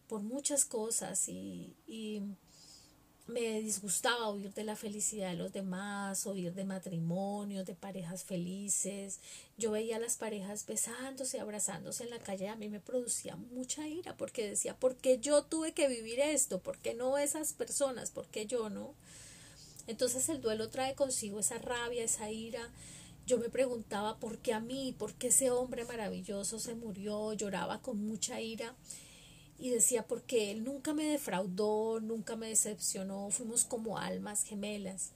por 0.08 0.22
muchas 0.22 0.66
cosas 0.66 1.28
y, 1.28 1.74
y 1.86 2.22
me 3.30 3.60
disgustaba 3.62 4.28
oír 4.28 4.52
de 4.52 4.64
la 4.64 4.76
felicidad 4.76 5.30
de 5.30 5.36
los 5.36 5.52
demás, 5.52 6.26
oír 6.26 6.52
de 6.52 6.64
matrimonios, 6.64 7.64
de 7.64 7.74
parejas 7.74 8.24
felices. 8.24 9.20
Yo 9.56 9.70
veía 9.70 9.96
a 9.96 10.00
las 10.00 10.16
parejas 10.16 10.66
besándose, 10.66 11.40
abrazándose 11.40 12.04
en 12.04 12.10
la 12.10 12.18
calle, 12.18 12.48
a 12.48 12.56
mí 12.56 12.68
me 12.68 12.80
producía 12.80 13.36
mucha 13.36 13.86
ira 13.86 14.16
porque 14.16 14.48
decía, 14.48 14.76
¿por 14.76 14.96
qué 14.96 15.18
yo 15.18 15.44
tuve 15.44 15.72
que 15.72 15.88
vivir 15.88 16.20
esto? 16.20 16.58
¿Por 16.58 16.78
qué 16.78 16.94
no 16.94 17.16
esas 17.16 17.52
personas? 17.52 18.10
¿Por 18.10 18.26
qué 18.26 18.46
yo 18.46 18.68
no? 18.68 18.94
Entonces 19.90 20.28
el 20.28 20.40
duelo 20.40 20.70
trae 20.70 20.94
consigo 20.94 21.40
esa 21.40 21.58
rabia, 21.58 22.04
esa 22.04 22.30
ira. 22.30 22.70
Yo 23.26 23.38
me 23.38 23.48
preguntaba 23.48 24.18
por 24.18 24.38
qué 24.38 24.52
a 24.52 24.60
mí, 24.60 24.94
por 24.98 25.14
qué 25.14 25.28
ese 25.28 25.50
hombre 25.50 25.84
maravilloso 25.84 26.58
se 26.58 26.74
murió, 26.74 27.32
lloraba 27.32 27.82
con 27.82 28.04
mucha 28.04 28.40
ira 28.40 28.74
y 29.60 29.68
decía, 29.70 30.06
porque 30.06 30.50
él 30.50 30.64
nunca 30.64 30.94
me 30.94 31.04
defraudó, 31.04 32.00
nunca 32.00 32.34
me 32.34 32.48
decepcionó, 32.48 33.28
fuimos 33.30 33.64
como 33.64 33.98
almas 33.98 34.42
gemelas. 34.42 35.12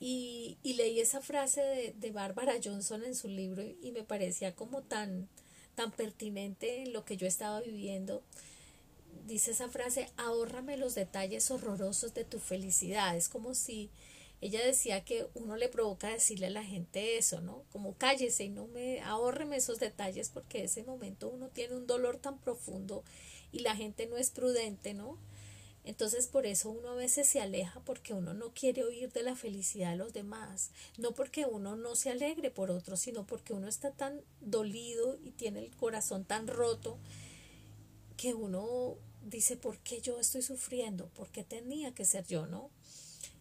Y, 0.00 0.58
y 0.64 0.74
leí 0.74 0.98
esa 0.98 1.20
frase 1.20 1.60
de, 1.60 1.94
de 1.96 2.10
Bárbara 2.10 2.54
Johnson 2.62 3.04
en 3.04 3.14
su 3.14 3.28
libro 3.28 3.62
y, 3.62 3.92
me 3.92 4.02
parecía 4.02 4.56
como 4.56 4.82
tan, 4.82 5.28
tan 5.76 5.92
pertinente 5.92 6.82
en 6.82 6.92
lo 6.92 7.04
que 7.04 7.16
yo 7.16 7.28
estaba 7.28 7.60
viviendo. 7.60 8.24
Dice 9.26 9.52
esa 9.52 9.68
frase, 9.68 10.10
ahórrame 10.16 10.76
los 10.76 10.94
detalles 10.94 11.50
horrorosos 11.50 12.14
de 12.14 12.24
tu 12.24 12.38
felicidad. 12.38 13.16
Es 13.16 13.28
como 13.28 13.54
si 13.54 13.90
ella 14.40 14.64
decía 14.64 15.04
que 15.04 15.26
uno 15.34 15.56
le 15.56 15.70
provoca 15.70 16.08
decirle 16.08 16.48
a 16.48 16.50
la 16.50 16.62
gente 16.62 17.16
eso, 17.16 17.40
¿no? 17.40 17.64
Como 17.72 17.94
cállese 17.94 18.44
y 18.44 18.50
no 18.50 18.66
me 18.66 19.00
ahórreme 19.00 19.56
esos 19.56 19.78
detalles 19.78 20.28
porque 20.28 20.64
ese 20.64 20.84
momento 20.84 21.28
uno 21.28 21.48
tiene 21.48 21.76
un 21.76 21.86
dolor 21.86 22.18
tan 22.18 22.38
profundo 22.38 23.04
y 23.52 23.60
la 23.60 23.74
gente 23.74 24.06
no 24.06 24.18
es 24.18 24.30
prudente, 24.30 24.92
¿no? 24.92 25.18
Entonces 25.84 26.26
por 26.26 26.46
eso 26.46 26.70
uno 26.70 26.90
a 26.90 26.94
veces 26.94 27.28
se 27.28 27.40
aleja 27.40 27.80
porque 27.80 28.14
uno 28.14 28.34
no 28.34 28.52
quiere 28.52 28.84
oír 28.84 29.12
de 29.12 29.22
la 29.22 29.34
felicidad 29.34 29.92
de 29.92 29.96
los 29.96 30.12
demás, 30.12 30.70
no 30.98 31.12
porque 31.12 31.46
uno 31.46 31.76
no 31.76 31.94
se 31.94 32.10
alegre 32.10 32.50
por 32.50 32.70
otros, 32.70 33.00
sino 33.00 33.26
porque 33.26 33.52
uno 33.52 33.68
está 33.68 33.92
tan 33.92 34.20
dolido 34.40 35.18
y 35.22 35.30
tiene 35.30 35.60
el 35.60 35.74
corazón 35.76 36.24
tan 36.24 36.46
roto 36.48 36.98
que 38.16 38.34
uno 38.34 38.96
dice, 39.22 39.56
¿por 39.56 39.78
qué 39.78 40.00
yo 40.00 40.20
estoy 40.20 40.42
sufriendo? 40.42 41.08
¿Por 41.08 41.30
qué 41.30 41.44
tenía 41.44 41.94
que 41.94 42.04
ser 42.04 42.26
yo, 42.26 42.46
no? 42.46 42.70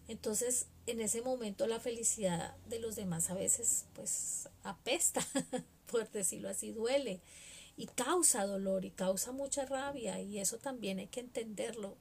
Entonces, 0.07 0.67
en 0.85 0.99
ese 0.99 1.21
momento 1.21 1.65
la 1.67 1.79
felicidad 1.79 2.55
de 2.67 2.79
los 2.79 2.95
demás 2.95 3.29
a 3.29 3.35
veces 3.35 3.85
pues 3.93 4.49
apesta, 4.63 5.25
por 5.91 6.09
decirlo 6.11 6.49
así, 6.49 6.71
duele 6.71 7.21
y 7.77 7.87
causa 7.87 8.45
dolor 8.45 8.85
y 8.85 8.91
causa 8.91 9.31
mucha 9.31 9.65
rabia 9.65 10.19
y 10.19 10.39
eso 10.39 10.57
también 10.57 10.99
hay 10.99 11.07
que 11.07 11.21
entenderlo 11.21 11.95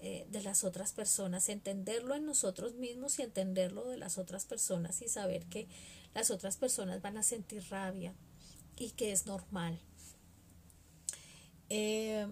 eh, 0.00 0.26
de 0.30 0.42
las 0.42 0.64
otras 0.64 0.92
personas, 0.92 1.48
entenderlo 1.48 2.14
en 2.14 2.26
nosotros 2.26 2.74
mismos 2.74 3.18
y 3.18 3.22
entenderlo 3.22 3.86
de 3.86 3.96
las 3.96 4.18
otras 4.18 4.44
personas 4.44 5.02
y 5.02 5.08
saber 5.08 5.44
que 5.46 5.68
las 6.14 6.30
otras 6.30 6.56
personas 6.56 7.00
van 7.02 7.16
a 7.16 7.22
sentir 7.22 7.62
rabia 7.70 8.14
y 8.76 8.90
que 8.90 9.12
es 9.12 9.26
normal. 9.26 9.78
Eh, 11.70 12.26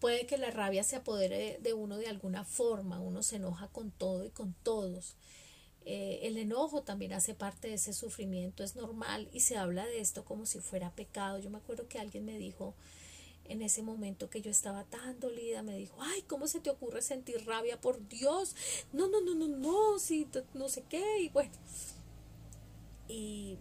puede 0.00 0.26
que 0.26 0.36
la 0.36 0.50
rabia 0.50 0.84
se 0.84 0.96
apodere 0.96 1.58
de 1.62 1.72
uno 1.72 1.96
de 1.96 2.08
alguna 2.08 2.44
forma, 2.44 3.00
uno 3.00 3.22
se 3.22 3.36
enoja 3.36 3.68
con 3.68 3.90
todo 3.90 4.24
y 4.24 4.30
con 4.30 4.54
todos 4.62 5.16
eh, 5.88 6.26
el 6.26 6.36
enojo 6.36 6.82
también 6.82 7.12
hace 7.12 7.32
parte 7.32 7.68
de 7.68 7.74
ese 7.74 7.92
sufrimiento, 7.92 8.64
es 8.64 8.74
normal 8.74 9.28
y 9.32 9.40
se 9.40 9.56
habla 9.56 9.86
de 9.86 10.00
esto 10.00 10.24
como 10.24 10.44
si 10.44 10.58
fuera 10.58 10.90
pecado. 10.90 11.38
Yo 11.38 11.48
me 11.48 11.58
acuerdo 11.58 11.86
que 11.86 12.00
alguien 12.00 12.24
me 12.24 12.36
dijo 12.36 12.74
en 13.44 13.62
ese 13.62 13.82
momento 13.82 14.28
que 14.28 14.42
yo 14.42 14.50
estaba 14.50 14.82
tan 14.82 15.20
dolida, 15.20 15.62
me 15.62 15.76
dijo, 15.76 15.96
ay, 16.00 16.22
¿cómo 16.22 16.48
se 16.48 16.58
te 16.58 16.70
ocurre 16.70 17.02
sentir 17.02 17.46
rabia 17.46 17.80
por 17.80 18.08
Dios? 18.08 18.56
No, 18.92 19.06
no, 19.06 19.20
no, 19.20 19.36
no, 19.36 19.46
no, 19.46 20.00
sí, 20.00 20.26
no 20.54 20.68
sé 20.68 20.82
qué, 20.90 21.20
y 21.20 21.28
bueno. 21.28 21.52
Y 23.06 23.56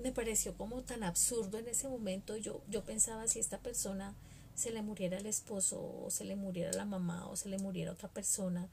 me 0.00 0.12
pareció 0.12 0.56
como 0.56 0.82
tan 0.82 1.02
absurdo 1.02 1.58
en 1.58 1.68
ese 1.68 1.88
momento. 1.88 2.36
Yo, 2.36 2.62
yo 2.68 2.84
pensaba 2.84 3.28
si 3.28 3.38
esta 3.38 3.58
persona 3.58 4.14
se 4.54 4.70
le 4.70 4.82
muriera 4.82 5.18
el 5.18 5.26
esposo, 5.26 5.80
o 5.80 6.10
se 6.10 6.24
le 6.24 6.36
muriera 6.36 6.72
la 6.72 6.84
mamá, 6.84 7.28
o 7.28 7.36
se 7.36 7.48
le 7.48 7.58
muriera 7.58 7.92
otra 7.92 8.08
persona, 8.08 8.68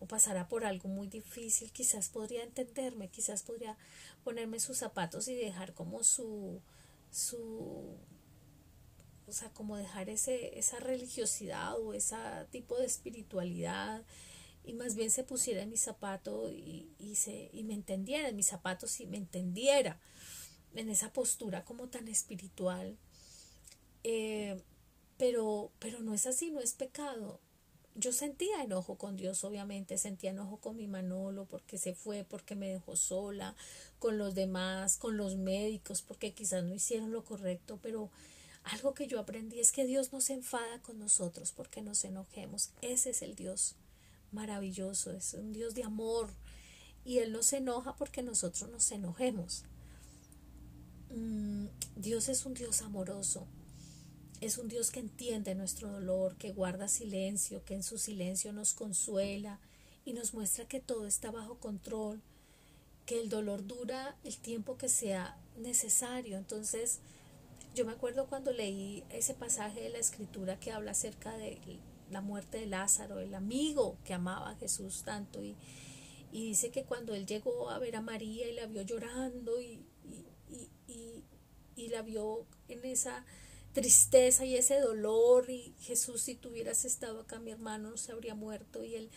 o 0.00 0.06
pasara 0.06 0.48
por 0.48 0.64
algo 0.64 0.88
muy 0.88 1.08
difícil, 1.08 1.72
quizás 1.72 2.08
podría 2.08 2.42
entenderme, 2.42 3.08
quizás 3.08 3.42
podría 3.42 3.76
ponerme 4.22 4.60
sus 4.60 4.78
zapatos 4.78 5.28
y 5.28 5.34
dejar 5.34 5.72
como 5.72 6.02
su, 6.04 6.60
su, 7.10 7.96
o 9.26 9.32
sea, 9.32 9.50
como 9.50 9.76
dejar 9.76 10.10
ese, 10.10 10.58
esa 10.58 10.78
religiosidad 10.80 11.78
o 11.78 11.94
ese 11.94 12.16
tipo 12.50 12.76
de 12.76 12.86
espiritualidad 12.86 14.02
y 14.64 14.72
más 14.72 14.94
bien 14.94 15.10
se 15.10 15.24
pusiera 15.24 15.62
en 15.62 15.70
mi 15.70 15.76
zapato 15.76 16.50
y, 16.50 16.90
y, 16.98 17.16
se, 17.16 17.50
y 17.52 17.64
me 17.64 17.74
entendiera 17.74 18.28
en 18.28 18.36
mis 18.36 18.46
zapatos 18.46 19.00
y 19.00 19.06
me 19.06 19.18
entendiera 19.18 19.98
en 20.74 20.88
esa 20.90 21.12
postura 21.12 21.64
como 21.64 21.88
tan 21.88 22.08
espiritual. 22.08 22.96
Eh, 24.02 24.60
pero, 25.16 25.70
pero 25.78 26.00
no 26.00 26.14
es 26.14 26.26
así, 26.26 26.50
no 26.50 26.60
es 26.60 26.72
pecado 26.74 27.40
yo 27.96 28.12
sentía 28.12 28.62
enojo 28.62 28.96
con 28.96 29.16
Dios, 29.16 29.44
obviamente, 29.44 29.98
sentía 29.98 30.30
enojo 30.30 30.56
con 30.56 30.76
mi 30.76 30.86
Manolo 30.86 31.44
porque 31.44 31.78
se 31.78 31.94
fue, 31.94 32.24
porque 32.24 32.56
me 32.56 32.68
dejó 32.68 32.96
sola, 32.96 33.54
con 33.98 34.18
los 34.18 34.34
demás, 34.34 34.96
con 34.96 35.16
los 35.16 35.36
médicos, 35.36 36.02
porque 36.02 36.32
quizás 36.32 36.64
no 36.64 36.74
hicieron 36.74 37.12
lo 37.12 37.24
correcto, 37.24 37.78
pero 37.82 38.10
algo 38.64 38.94
que 38.94 39.06
yo 39.06 39.20
aprendí 39.20 39.60
es 39.60 39.70
que 39.70 39.84
Dios 39.84 40.12
no 40.12 40.20
se 40.20 40.32
enfada 40.32 40.80
con 40.82 40.98
nosotros 40.98 41.52
porque 41.52 41.82
nos 41.82 42.04
enojemos. 42.04 42.70
Ese 42.82 43.10
es 43.10 43.22
el 43.22 43.36
Dios 43.36 43.76
maravilloso, 44.32 45.12
es 45.12 45.34
un 45.34 45.52
Dios 45.52 45.74
de 45.74 45.84
amor 45.84 46.30
y 47.04 47.18
Él 47.18 47.30
no 47.30 47.44
se 47.44 47.58
enoja 47.58 47.94
porque 47.94 48.22
nosotros 48.22 48.70
nos 48.70 48.90
enojemos. 48.90 49.64
Mm, 51.14 51.66
Dios 51.94 52.28
es 52.28 52.44
un 52.44 52.54
Dios 52.54 52.82
amoroso, 52.82 53.46
es 54.40 54.58
un 54.58 54.66
Dios 54.66 54.90
que 54.90 54.98
entiende 54.98 55.54
nuestro 55.54 55.92
dolor, 55.92 56.36
que 56.36 56.52
guarda 56.52 56.88
silencio, 56.88 57.64
que 57.64 57.74
en 57.74 57.84
su 57.84 57.98
silencio 57.98 58.52
nos 58.52 58.74
consuela 58.74 59.60
y 60.04 60.12
nos 60.12 60.34
muestra 60.34 60.66
que 60.66 60.80
todo 60.80 61.06
está 61.06 61.30
bajo 61.30 61.60
control, 61.60 62.20
que 63.06 63.20
el 63.20 63.28
dolor 63.28 63.64
dura 63.64 64.16
el 64.24 64.36
tiempo 64.38 64.76
que 64.76 64.88
sea 64.88 65.38
necesario. 65.56 66.36
Entonces, 66.36 66.98
yo 67.76 67.86
me 67.86 67.92
acuerdo 67.92 68.26
cuando 68.26 68.52
leí 68.52 69.04
ese 69.10 69.34
pasaje 69.34 69.82
de 69.82 69.90
la 69.90 69.98
escritura 69.98 70.58
que 70.58 70.72
habla 70.72 70.90
acerca 70.90 71.36
de 71.36 71.58
la 72.10 72.22
muerte 72.22 72.58
de 72.58 72.66
Lázaro, 72.66 73.20
el 73.20 73.36
amigo 73.36 73.96
que 74.04 74.14
amaba 74.14 74.50
a 74.50 74.56
Jesús 74.56 75.04
tanto, 75.04 75.44
y, 75.44 75.54
y 76.32 76.48
dice 76.48 76.70
que 76.70 76.82
cuando 76.82 77.14
él 77.14 77.24
llegó 77.24 77.70
a 77.70 77.78
ver 77.78 77.94
a 77.94 78.00
María 78.00 78.48
y 78.48 78.54
la 78.54 78.66
vio 78.66 78.82
llorando 78.82 79.60
y, 79.60 79.80
y, 81.76 81.88
la 81.88 82.02
vio 82.02 82.46
en 82.68 82.84
esa 82.84 83.24
tristeza 83.72 84.44
y 84.44 84.56
ese 84.56 84.80
dolor 84.80 85.50
y 85.50 85.74
Jesús 85.80 86.22
si 86.22 86.36
tú 86.36 86.50
hubieras 86.50 86.84
estado 86.84 87.20
acá 87.20 87.40
mi 87.40 87.50
hermano 87.50 87.90
no 87.90 87.96
se 87.96 88.12
habría 88.12 88.34
muerto 88.34 88.84
y 88.84 88.94
él 88.94 89.10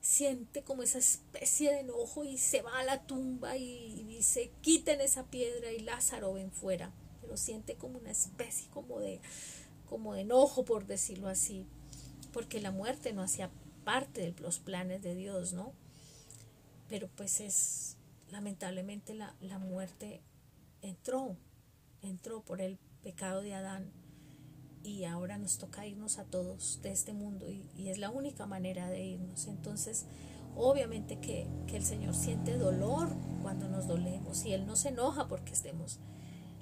siente 0.00 0.62
como 0.62 0.82
esa 0.82 0.98
especie 0.98 1.70
de 1.70 1.80
enojo 1.80 2.24
y 2.24 2.38
se 2.38 2.62
va 2.62 2.78
a 2.78 2.84
la 2.84 3.02
tumba 3.02 3.56
y, 3.58 4.04
dice 4.04 4.50
quiten 4.62 5.00
esa 5.02 5.24
piedra 5.26 5.70
y 5.72 5.80
Lázaro 5.80 6.32
ven 6.32 6.50
fuera 6.50 6.92
pero 7.20 7.36
siente 7.36 7.76
como 7.76 7.98
una 7.98 8.10
especie 8.10 8.68
como 8.70 8.98
de 8.98 9.20
como 9.88 10.14
de 10.14 10.22
enojo 10.22 10.64
por 10.64 10.86
decirlo 10.86 11.28
así 11.28 11.66
porque 12.32 12.60
la 12.60 12.70
muerte 12.70 13.12
no 13.12 13.22
hacía 13.22 13.50
parte 13.84 14.22
de 14.22 14.40
los 14.40 14.58
planes 14.58 15.02
de 15.02 15.14
Dios 15.14 15.52
no 15.52 15.74
pero 16.88 17.08
pues 17.16 17.40
es 17.40 17.96
lamentablemente 18.30 19.14
la, 19.14 19.34
la 19.40 19.58
muerte 19.58 20.22
entró 20.82 21.36
entró 22.02 22.42
por 22.42 22.60
el 22.60 22.78
pecado 23.02 23.40
de 23.42 23.54
Adán 23.54 23.92
y 24.82 25.04
ahora 25.04 25.38
nos 25.38 25.58
toca 25.58 25.86
irnos 25.86 26.18
a 26.18 26.24
todos 26.24 26.80
de 26.82 26.90
este 26.90 27.12
mundo 27.12 27.50
y, 27.50 27.88
es 27.88 27.98
la 27.98 28.10
única 28.10 28.46
manera 28.46 28.88
de 28.88 29.04
irnos. 29.04 29.46
Entonces, 29.46 30.06
obviamente 30.56 31.18
que, 31.20 31.46
el 31.74 31.84
Señor 31.84 32.14
siente 32.14 32.56
dolor 32.56 33.08
cuando 33.42 33.68
nos 33.68 33.86
dolemos 33.86 34.44
y 34.44 34.52
Él 34.52 34.66
no 34.66 34.76
se 34.76 34.88
enoja 34.88 35.28
porque 35.28 35.52
estemos 35.52 35.98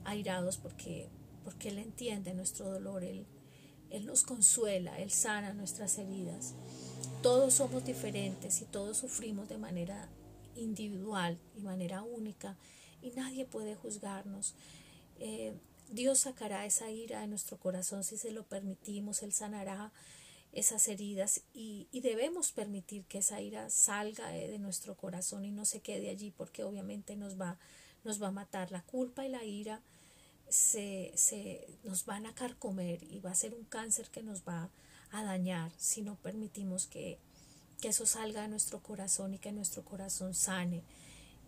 airados, 0.05 0.59
porque, 0.59 1.09
porque 1.45 1.69
Él 1.69 1.79
entiende 1.79 2.35
nuestro 2.35 2.71
dolor, 2.71 3.05
Él, 3.05 3.27
Él 3.91 4.07
nos 4.07 4.23
consuela, 4.23 4.99
Él 5.01 5.11
sana 5.11 5.55
nuestras 5.55 5.99
heridas. 5.99 6.55
Todos 7.23 7.55
somos 7.55 7.85
diferentes 7.85 8.61
y 8.63 8.65
todos 8.65 8.99
sufrimos 8.99 9.49
de 9.49 9.59
manera 9.59 10.09
individual 10.57 11.39
y 11.57 11.63
manera 11.63 12.03
única 12.03 12.57
y 13.01 13.11
nadie 13.11 13.45
puede 13.45 13.75
juzgarnos. 13.75 14.55
Eh, 15.19 15.55
Dios 15.91 16.21
sacará 16.21 16.67
esa 16.67 16.91
ira 16.91 17.21
de 17.21 17.27
nuestro 17.27 17.59
corazón 17.59 18.05
si 18.05 18.17
se 18.17 18.31
lo 18.31 18.45
permitimos, 18.45 19.23
Él 19.23 19.33
sanará 19.33 19.93
esas 20.53 20.89
heridas 20.89 21.43
y, 21.55 21.89
debemos 21.93 22.53
permitir 22.53 23.05
que 23.05 23.19
esa 23.19 23.41
ira 23.41 23.69
salga 23.71 24.29
de 24.29 24.59
nuestro 24.59 24.97
corazón 24.97 25.45
y 25.45 25.51
no 25.51 25.65
se 25.65 25.81
quede 25.81 26.11
allí 26.11 26.31
porque 26.31 26.65
obviamente 26.65 27.17
nos 27.17 27.41
va, 27.41 27.59
nos 28.05 28.23
va 28.23 28.29
a 28.29 28.33
matar. 28.33 28.71
La 28.71 28.83
culpa 28.83 29.25
y 29.25 29.29
la 29.29 29.45
ira 29.45 29.83
se, 30.49 31.13
se, 31.15 31.67
nos 31.85 32.07
van 32.07 32.27
a 32.27 32.35
carcomer 32.35 33.03
y 33.03 33.21
va 33.21 33.31
a 33.31 33.35
ser 33.35 33.55
un 33.55 33.65
cáncer 33.65 34.09
que 34.11 34.23
nos 34.23 34.43
va 34.43 34.71
a 35.11 35.23
dañar 35.23 35.73
si 35.77 36.03
no 36.03 36.17
permitimos 36.17 36.87
que, 36.87 37.19
que 37.81 37.89
eso 37.89 38.07
salga 38.07 38.43
de 38.43 38.49
nuestro 38.49 38.83
corazón 38.83 39.35
y 39.35 39.39
que 39.39 39.53
nuestro 39.53 39.85
corazón 39.85 40.35
sane. 40.35 40.83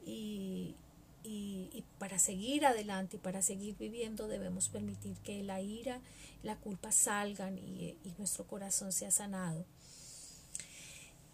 Y, 0.04 0.74
y, 1.22 1.84
para 1.98 2.18
seguir 2.18 2.64
adelante 2.66 3.16
y 3.16 3.20
para 3.20 3.42
seguir 3.42 3.76
viviendo 3.76 4.28
debemos 4.28 4.68
permitir 4.68 5.16
que 5.18 5.42
la 5.42 5.60
ira, 5.60 6.00
la 6.42 6.56
culpa 6.56 6.92
salgan 6.92 7.58
y, 7.58 7.96
nuestro 8.18 8.46
corazón 8.46 8.92
sea 8.92 9.10
sanado. 9.10 9.64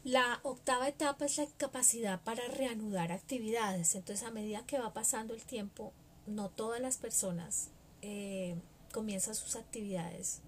La 0.05 0.39
octava 0.45 0.89
etapa 0.89 1.25
es 1.25 1.39
la 1.39 1.47
capacidad 1.57 2.23
para 2.23 2.47
reanudar 2.47 3.11
actividades. 3.11 3.95
Entonces 3.97 4.25
a 4.25 4.31
medida 4.31 4.65
que 4.65 4.79
va 4.79 4.93
pasando 4.93 5.35
el 5.35 5.43
tiempo, 5.43 5.93
no 6.27 6.49
todas 6.49 6.81
las 6.81 6.97
personas 6.97 7.71
eh, 8.03 8.57
comienzan 8.93 9.35
sus 9.35 9.57
actividades 9.57 10.41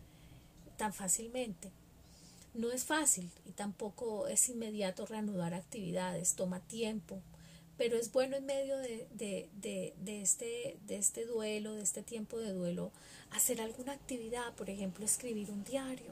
tan 0.77 0.93
fácilmente. 0.93 1.73
No 2.55 2.71
es 2.71 2.85
fácil 2.85 3.31
y 3.45 3.53
tampoco 3.53 4.29
es 4.29 4.49
inmediato 4.49 5.07
reanudar 5.07 5.55
actividades, 5.55 6.35
toma 6.35 6.61
tiempo 6.61 7.21
pero 7.79 7.97
es 7.97 8.11
bueno 8.11 8.37
en 8.37 8.45
medio 8.45 8.77
de, 8.77 9.49
este, 10.05 10.77
de 10.85 10.97
este 10.97 11.25
duelo, 11.25 11.75
de 11.75 11.83
este 11.83 12.03
tiempo 12.03 12.39
de 12.39 12.53
duelo, 12.53 12.91
hacer 13.31 13.61
alguna 13.61 13.93
actividad, 13.93 14.53
por 14.57 14.69
ejemplo, 14.69 15.05
escribir 15.05 15.51
un 15.53 15.63
diario, 15.63 16.11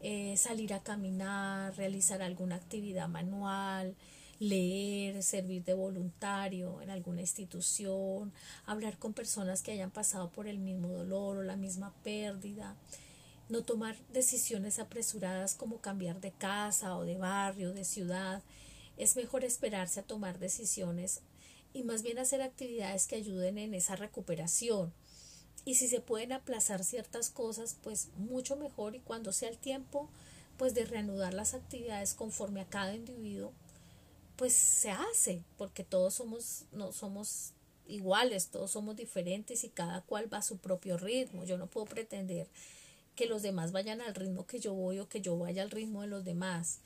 eh, 0.00 0.36
salir 0.36 0.74
a 0.74 0.82
caminar, 0.82 1.76
realizar 1.76 2.22
alguna 2.22 2.56
actividad 2.56 3.08
manual, 3.08 3.94
leer, 4.40 5.22
servir 5.22 5.64
de 5.64 5.74
voluntario 5.74 6.82
en 6.82 6.90
alguna 6.90 7.20
institución, 7.20 8.32
hablar 8.66 8.98
con 8.98 9.14
personas 9.14 9.62
que 9.62 9.70
hayan 9.70 9.92
pasado 9.92 10.30
por 10.30 10.48
el 10.48 10.58
mismo 10.58 10.88
dolor 10.88 11.38
o 11.38 11.42
la 11.44 11.56
misma 11.56 11.94
pérdida, 12.02 12.74
no 13.48 13.62
tomar 13.62 13.96
decisiones 14.12 14.80
apresuradas 14.80 15.54
como 15.54 15.80
cambiar 15.80 16.20
de 16.20 16.32
casa 16.32 16.96
o 16.96 17.04
de 17.04 17.16
barrio, 17.16 17.72
de 17.72 17.84
ciudad, 17.84 18.42
es 18.98 19.16
mejor 19.16 19.44
esperarse 19.44 20.00
a 20.00 20.02
tomar 20.02 20.38
decisiones 20.38 21.20
y 21.72 21.84
más 21.84 22.02
bien 22.02 22.18
hacer 22.18 22.42
actividades 22.42 23.06
que 23.06 23.16
ayuden 23.16 23.58
en 23.58 23.74
esa 23.74 23.96
recuperación. 23.96 24.92
Y 25.64 25.76
si 25.76 25.88
se 25.88 26.00
pueden 26.00 26.32
aplazar 26.32 26.84
ciertas 26.84 27.30
cosas, 27.30 27.76
pues 27.82 28.08
mucho 28.16 28.56
mejor 28.56 28.94
y 28.96 29.00
cuando 29.00 29.32
sea 29.32 29.48
el 29.48 29.58
tiempo, 29.58 30.08
pues 30.56 30.74
de 30.74 30.84
reanudar 30.84 31.34
las 31.34 31.54
actividades 31.54 32.14
conforme 32.14 32.60
a 32.60 32.68
cada 32.68 32.94
individuo, 32.94 33.52
pues 34.36 34.54
se 34.54 34.90
hace, 34.90 35.42
porque 35.56 35.84
todos 35.84 36.14
somos 36.14 36.64
no 36.72 36.92
somos 36.92 37.52
iguales, 37.86 38.48
todos 38.48 38.72
somos 38.72 38.96
diferentes 38.96 39.64
y 39.64 39.68
cada 39.68 40.02
cual 40.02 40.32
va 40.32 40.38
a 40.38 40.42
su 40.42 40.58
propio 40.58 40.96
ritmo. 40.96 41.44
Yo 41.44 41.56
no 41.56 41.68
puedo 41.68 41.86
pretender 41.86 42.48
que 43.14 43.26
los 43.26 43.42
demás 43.42 43.72
vayan 43.72 44.00
al 44.00 44.14
ritmo 44.14 44.46
que 44.46 44.60
yo 44.60 44.74
voy 44.74 44.98
o 44.98 45.08
que 45.08 45.20
yo 45.20 45.36
vaya 45.38 45.62
al 45.62 45.70
ritmo 45.70 46.02
de 46.02 46.08
los 46.08 46.24
demás 46.24 46.80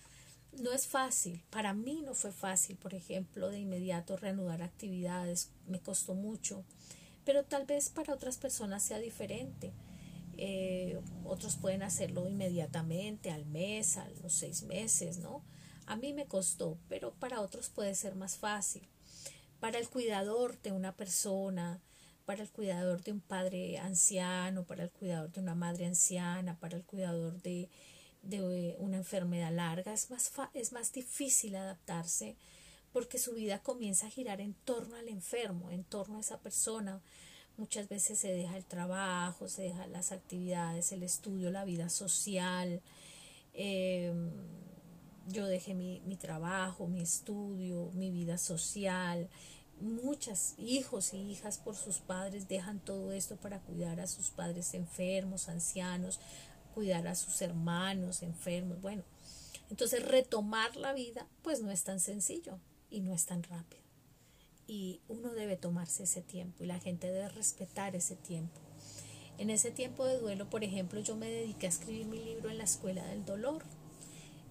no 0.58 0.72
es 0.72 0.86
fácil. 0.86 1.42
Para 1.50 1.74
mí 1.74 2.02
no 2.04 2.14
fue 2.14 2.32
fácil, 2.32 2.76
por 2.76 2.94
ejemplo, 2.94 3.50
de 3.50 3.60
inmediato 3.60 4.16
reanudar 4.16 4.62
actividades. 4.62 5.50
Me 5.66 5.80
costó 5.80 6.14
mucho. 6.14 6.64
Pero 7.24 7.44
tal 7.44 7.66
vez 7.66 7.88
para 7.88 8.14
otras 8.14 8.36
personas 8.36 8.82
sea 8.82 8.98
diferente. 8.98 9.72
Eh, 10.36 10.98
otros 11.24 11.56
pueden 11.56 11.82
hacerlo 11.82 12.28
inmediatamente, 12.28 13.30
al 13.30 13.46
mes, 13.46 13.96
a 13.96 14.08
los 14.22 14.32
seis 14.32 14.62
meses, 14.62 15.18
¿no? 15.18 15.44
A 15.86 15.96
mí 15.96 16.12
me 16.12 16.26
costó, 16.26 16.78
pero 16.88 17.12
para 17.14 17.40
otros 17.40 17.68
puede 17.68 17.94
ser 17.94 18.14
más 18.14 18.36
fácil. 18.36 18.88
Para 19.60 19.78
el 19.78 19.88
cuidador 19.88 20.60
de 20.62 20.72
una 20.72 20.96
persona, 20.96 21.80
para 22.24 22.42
el 22.42 22.50
cuidador 22.50 23.02
de 23.02 23.12
un 23.12 23.20
padre 23.20 23.78
anciano, 23.78 24.64
para 24.64 24.84
el 24.84 24.90
cuidador 24.90 25.30
de 25.32 25.40
una 25.40 25.54
madre 25.54 25.86
anciana, 25.86 26.58
para 26.58 26.76
el 26.76 26.84
cuidador 26.84 27.40
de 27.42 27.68
de 28.22 28.76
una 28.78 28.96
enfermedad 28.96 29.52
larga, 29.52 29.92
es 29.92 30.10
más, 30.10 30.32
es 30.54 30.72
más 30.72 30.92
difícil 30.92 31.56
adaptarse 31.56 32.36
porque 32.92 33.18
su 33.18 33.32
vida 33.32 33.58
comienza 33.62 34.06
a 34.06 34.10
girar 34.10 34.40
en 34.40 34.54
torno 34.54 34.96
al 34.96 35.08
enfermo, 35.08 35.70
en 35.70 35.82
torno 35.84 36.18
a 36.18 36.20
esa 36.20 36.38
persona. 36.38 37.00
Muchas 37.56 37.88
veces 37.88 38.18
se 38.18 38.32
deja 38.32 38.56
el 38.56 38.64
trabajo, 38.64 39.48
se 39.48 39.62
deja 39.62 39.86
las 39.86 40.12
actividades, 40.12 40.92
el 40.92 41.02
estudio, 41.02 41.50
la 41.50 41.64
vida 41.64 41.88
social. 41.88 42.82
Em, 43.54 44.30
yo 45.28 45.46
dejé 45.46 45.74
mi, 45.74 46.00
mi 46.00 46.16
trabajo, 46.16 46.86
mi 46.86 47.00
estudio, 47.00 47.90
mi 47.94 48.10
vida 48.10 48.36
social. 48.36 49.28
Muchos 49.80 50.54
hijos 50.58 51.14
y 51.14 51.18
hijas 51.18 51.58
por 51.58 51.76
sus 51.76 51.98
padres 51.98 52.46
dejan 52.46 52.78
todo 52.78 53.12
esto 53.12 53.36
para 53.36 53.60
cuidar 53.60 54.00
a 54.00 54.06
sus 54.06 54.30
padres 54.30 54.74
enfermos, 54.74 55.48
ancianos, 55.48 56.20
cuidar 56.72 57.06
a 57.08 57.14
sus 57.14 57.40
hermanos 57.42 58.22
enfermos. 58.22 58.80
Bueno, 58.80 59.02
entonces 59.70 60.04
retomar 60.04 60.76
la 60.76 60.92
vida 60.92 61.26
pues 61.42 61.62
no 61.62 61.70
es 61.70 61.84
tan 61.84 62.00
sencillo 62.00 62.58
y 62.90 63.00
no 63.00 63.14
es 63.14 63.26
tan 63.26 63.42
rápido. 63.42 63.82
Y 64.66 65.00
uno 65.08 65.32
debe 65.32 65.56
tomarse 65.56 66.04
ese 66.04 66.22
tiempo 66.22 66.64
y 66.64 66.66
la 66.66 66.78
gente 66.78 67.10
debe 67.10 67.28
respetar 67.28 67.96
ese 67.96 68.16
tiempo. 68.16 68.60
En 69.38 69.50
ese 69.50 69.70
tiempo 69.70 70.04
de 70.04 70.18
duelo, 70.18 70.48
por 70.48 70.62
ejemplo, 70.62 71.00
yo 71.00 71.16
me 71.16 71.28
dediqué 71.28 71.66
a 71.66 71.70
escribir 71.70 72.06
mi 72.06 72.22
libro 72.22 72.50
en 72.50 72.58
la 72.58 72.64
escuela 72.64 73.04
del 73.06 73.24
dolor. 73.24 73.64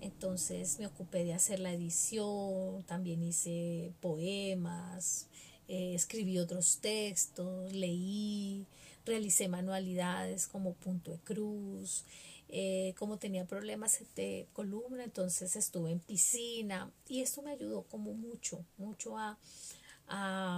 Entonces 0.02 0.80
me 0.80 0.88
ocupé 0.88 1.24
de 1.24 1.34
hacer 1.34 1.60
la 1.60 1.72
edición, 1.72 2.84
también 2.84 3.22
hice 3.22 3.94
poemas, 4.02 5.28
eh, 5.68 5.94
escribí 5.94 6.40
otros 6.40 6.80
textos, 6.82 7.72
leí, 7.72 8.66
realicé 9.06 9.48
manualidades 9.48 10.48
como 10.48 10.74
punto 10.74 11.12
de 11.12 11.20
cruz, 11.20 12.06
eh, 12.50 12.94
como 12.98 13.18
tenía 13.18 13.46
problemas 13.46 14.00
de 14.16 14.48
columna, 14.54 15.06
entonces 15.06 15.56
estuve 15.56 15.92
en 15.92 16.00
piscina 16.00 16.92
y 17.08 17.22
esto 17.22 17.42
me 17.42 17.52
ayudó 17.52 17.84
como 17.84 18.14
mucho, 18.14 18.66
mucho 18.78 19.18
a, 19.18 19.38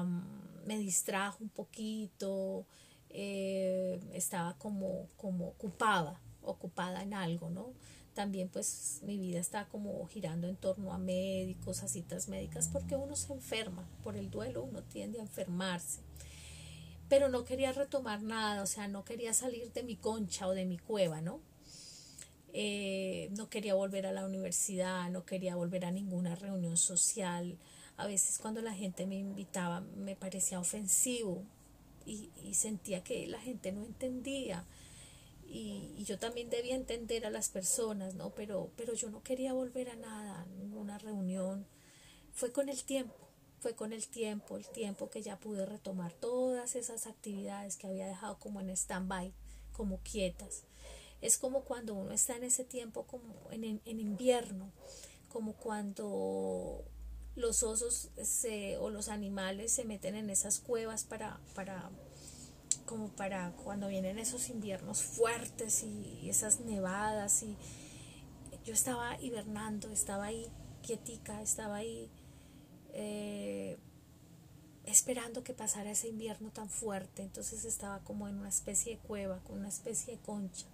mm, 0.03 0.65
me 0.65 0.79
distrajo 0.79 1.43
un 1.43 1.49
poquito, 1.49 2.65
eh, 3.11 3.99
estaba 4.13 4.57
como, 4.57 5.07
como 5.17 5.49
ocupada, 5.49 6.19
ocupada 6.41 7.03
en 7.03 7.13
algo, 7.13 7.51
¿no? 7.51 7.73
También 8.15 8.49
pues 8.49 8.99
mi 9.03 9.17
vida 9.17 9.39
está 9.39 9.67
como 9.67 10.05
girando 10.07 10.47
en 10.47 10.55
torno 10.55 10.93
a 10.93 10.97
médicos, 10.97 11.83
a 11.83 11.87
citas 11.87 12.27
médicas, 12.27 12.69
porque 12.69 12.95
uno 12.95 13.15
se 13.15 13.33
enferma, 13.33 13.87
por 14.03 14.15
el 14.17 14.31
duelo 14.31 14.63
uno 14.63 14.81
tiende 14.83 15.19
a 15.19 15.23
enfermarse 15.23 16.01
pero 17.13 17.29
no 17.29 17.45
quería 17.45 17.71
retomar 17.71 18.23
nada, 18.23 18.63
o 18.63 18.65
sea, 18.65 18.87
no 18.87 19.05
quería 19.05 19.35
salir 19.35 19.71
de 19.71 19.83
mi 19.83 19.95
concha 19.95 20.47
o 20.47 20.55
de 20.55 20.65
mi 20.65 20.79
cueva, 20.79 21.21
¿no? 21.21 21.41
Eh, 22.53 23.29
no 23.37 23.51
quería 23.51 23.75
volver 23.75 24.07
a 24.07 24.11
la 24.11 24.25
universidad, 24.25 25.11
no 25.11 25.23
quería 25.23 25.55
volver 25.55 25.85
a 25.85 25.91
ninguna 25.91 26.33
reunión 26.33 26.75
social. 26.75 27.55
A 27.97 28.07
veces 28.07 28.39
cuando 28.39 28.63
la 28.63 28.73
gente 28.73 29.05
me 29.05 29.15
invitaba 29.15 29.81
me 29.81 30.15
parecía 30.15 30.59
ofensivo 30.59 31.43
y, 32.03 32.31
sentía 32.55 33.03
que 33.03 33.27
la 33.27 33.39
gente 33.39 33.71
no 33.71 33.85
entendía 33.85 34.65
y, 35.47 36.03
yo 36.05 36.17
también 36.17 36.49
debía 36.49 36.73
entender 36.73 37.27
a 37.27 37.29
las 37.29 37.49
personas, 37.49 38.15
¿no? 38.15 38.31
Pero, 38.31 38.71
pero 38.75 38.95
yo 38.95 39.11
no 39.11 39.21
quería 39.21 39.53
volver 39.53 39.91
a 39.91 39.95
nada, 39.95 40.47
ninguna 40.57 40.97
reunión. 40.97 41.67
Fue 42.33 42.51
con 42.51 42.69
el 42.69 42.83
tiempo, 42.83 43.22
fue 43.63 43.75
con 43.75 43.93
el 43.93 44.05
tiempo, 44.09 44.57
el 44.57 44.67
tiempo 44.67 45.09
que 45.09 45.21
ya 45.21 45.39
pude 45.39 45.65
retomar 45.65 46.11
todas 46.11 46.75
esas 46.75 47.07
actividades 47.07 47.77
que 47.77 47.87
había 47.87 48.07
dejado 48.07 48.37
como 48.37 48.59
en 48.59 48.69
stand-by, 48.69 49.33
como 49.71 49.99
quietas. 49.99 50.65
Es 51.21 51.37
como 51.37 51.63
cuando 51.63 51.93
uno 51.93 52.11
está 52.11 52.35
en 52.35 52.43
ese 52.43 52.65
tiempo 52.65 53.07
como 53.07 53.33
en, 53.51 53.81
en 53.85 53.99
invierno, 54.01 54.69
como 55.29 55.53
cuando 55.53 56.83
los 57.37 57.63
osos 57.63 58.09
se, 58.21 58.77
o 58.79 58.89
los 58.89 59.07
animales 59.07 59.71
se 59.71 59.85
meten 59.85 60.15
en 60.15 60.29
esas 60.29 60.59
cuevas 60.59 61.05
para, 61.05 61.39
para 61.55 61.89
como 62.85 63.07
para 63.15 63.53
cuando 63.63 63.87
vienen 63.87 64.19
esos 64.19 64.49
inviernos 64.49 65.01
fuertes 65.01 65.83
y, 65.83 66.29
esas 66.29 66.59
nevadas 66.59 67.43
y 67.43 67.55
yo 68.65 68.73
estaba 68.73 69.17
hibernando, 69.21 69.89
estaba 69.89 70.25
ahí 70.25 70.51
quietica, 70.81 71.41
estaba 71.41 71.77
ahí 71.77 72.11
eh, 72.93 73.77
esperando 74.85 75.43
que 75.43 75.53
pasara 75.53 75.91
ese 75.91 76.09
invierno 76.09 76.51
tan 76.51 76.69
fuerte, 76.69 77.23
entonces 77.23 77.65
estaba 77.65 77.99
como 77.99 78.27
en 78.27 78.37
una 78.37 78.49
especie 78.49 78.95
de 78.95 79.01
cueva, 79.01 79.39
con 79.39 79.59
una 79.59 79.69
especie 79.69 80.15
de 80.15 80.21
concha. 80.21 80.67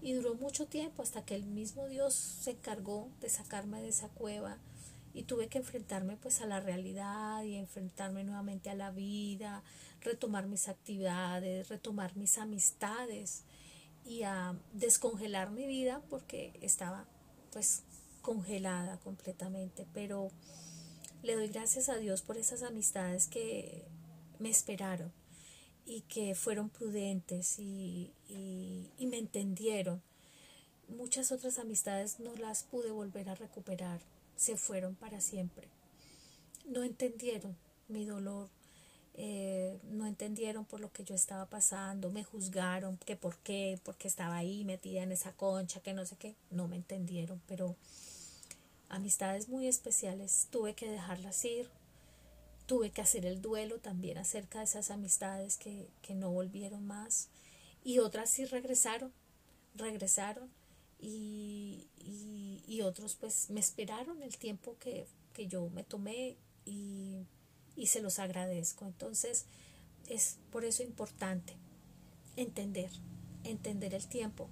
Y 0.00 0.14
duró 0.14 0.34
mucho 0.34 0.66
tiempo 0.66 1.02
hasta 1.02 1.24
que 1.24 1.34
el 1.34 1.44
mismo 1.44 1.86
Dios 1.86 2.14
se 2.14 2.52
encargó 2.52 3.08
de 3.20 3.28
sacarme 3.28 3.82
de 3.82 3.88
esa 3.88 4.08
cueva 4.08 4.58
y 5.14 5.24
tuve 5.24 5.48
que 5.48 5.58
enfrentarme 5.58 6.16
pues 6.16 6.40
a 6.40 6.46
la 6.46 6.60
realidad 6.60 7.42
y 7.44 7.56
enfrentarme 7.56 8.24
nuevamente 8.24 8.70
a 8.70 8.74
la 8.74 8.90
vida, 8.90 9.62
retomar 10.00 10.46
mis 10.46 10.68
actividades, 10.68 11.68
retomar 11.68 12.16
mis 12.16 12.38
amistades 12.38 13.44
y 14.04 14.22
a 14.22 14.56
descongelar 14.72 15.50
mi 15.50 15.66
vida 15.66 16.02
porque 16.08 16.52
estaba 16.62 17.04
pues 17.52 17.82
congelada 18.22 18.98
completamente, 19.00 19.86
pero 19.92 20.30
le 21.22 21.34
doy 21.34 21.48
gracias 21.48 21.88
a 21.88 21.96
Dios 21.96 22.22
por 22.22 22.36
esas 22.36 22.62
amistades 22.62 23.26
que 23.26 23.84
me 24.38 24.50
esperaron 24.50 25.12
y 25.86 26.02
que 26.02 26.34
fueron 26.34 26.68
prudentes 26.68 27.58
y, 27.58 28.12
y 28.28 29.06
me 29.06 29.18
entendieron. 29.18 30.02
Muchas 30.88 31.32
otras 31.32 31.58
amistades 31.58 32.20
no 32.20 32.34
las 32.36 32.64
pude 32.64 32.90
volver 32.90 33.28
a 33.28 33.34
recuperar 33.34 34.00
se 34.42 34.56
fueron 34.56 34.96
para 34.96 35.20
siempre. 35.20 35.68
No 36.66 36.82
entendieron 36.82 37.56
mi 37.88 38.04
dolor, 38.04 38.48
eh, 39.14 39.78
no 39.90 40.06
entendieron 40.06 40.64
por 40.64 40.80
lo 40.80 40.92
que 40.92 41.04
yo 41.04 41.14
estaba 41.14 41.46
pasando, 41.46 42.10
me 42.10 42.24
juzgaron, 42.24 42.96
que 42.98 43.16
por 43.16 43.36
qué, 43.38 43.78
porque 43.84 44.08
estaba 44.08 44.36
ahí 44.36 44.64
metida 44.64 45.02
en 45.02 45.12
esa 45.12 45.32
concha, 45.32 45.80
que 45.80 45.92
no 45.92 46.04
sé 46.06 46.16
qué, 46.16 46.34
no 46.50 46.68
me 46.68 46.76
entendieron, 46.76 47.40
pero 47.46 47.76
amistades 48.92 49.48
muy 49.48 49.66
especiales 49.66 50.46
tuve 50.50 50.74
que 50.74 50.88
dejarlas 50.88 51.44
ir, 51.44 51.68
tuve 52.66 52.90
que 52.90 53.00
hacer 53.00 53.26
el 53.26 53.42
duelo 53.42 53.78
también 53.78 54.18
acerca 54.18 54.58
de 54.58 54.66
esas 54.66 54.90
amistades 54.90 55.56
que, 55.56 55.88
que 56.02 56.14
no 56.14 56.30
volvieron 56.30 56.86
más 56.86 57.28
y 57.82 57.98
otras 57.98 58.30
sí 58.30 58.44
regresaron, 58.44 59.12
regresaron 59.74 60.50
y, 61.00 61.88
y, 62.66 62.82
otros 62.82 63.14
pues 63.14 63.50
me 63.50 63.60
esperaron 63.60 64.22
el 64.22 64.36
tiempo 64.36 64.76
que, 64.78 65.06
yo 65.48 65.68
me 65.70 65.82
tomé 65.82 66.36
y, 66.64 67.26
y 67.76 67.86
se 67.86 68.00
los 68.00 68.18
agradezco. 68.18 68.84
Entonces 68.84 69.46
es 70.08 70.38
por 70.50 70.64
eso 70.64 70.82
importante 70.82 71.54
entender, 72.36 72.90
entender 73.44 73.94
el 73.94 74.06
tiempo 74.06 74.48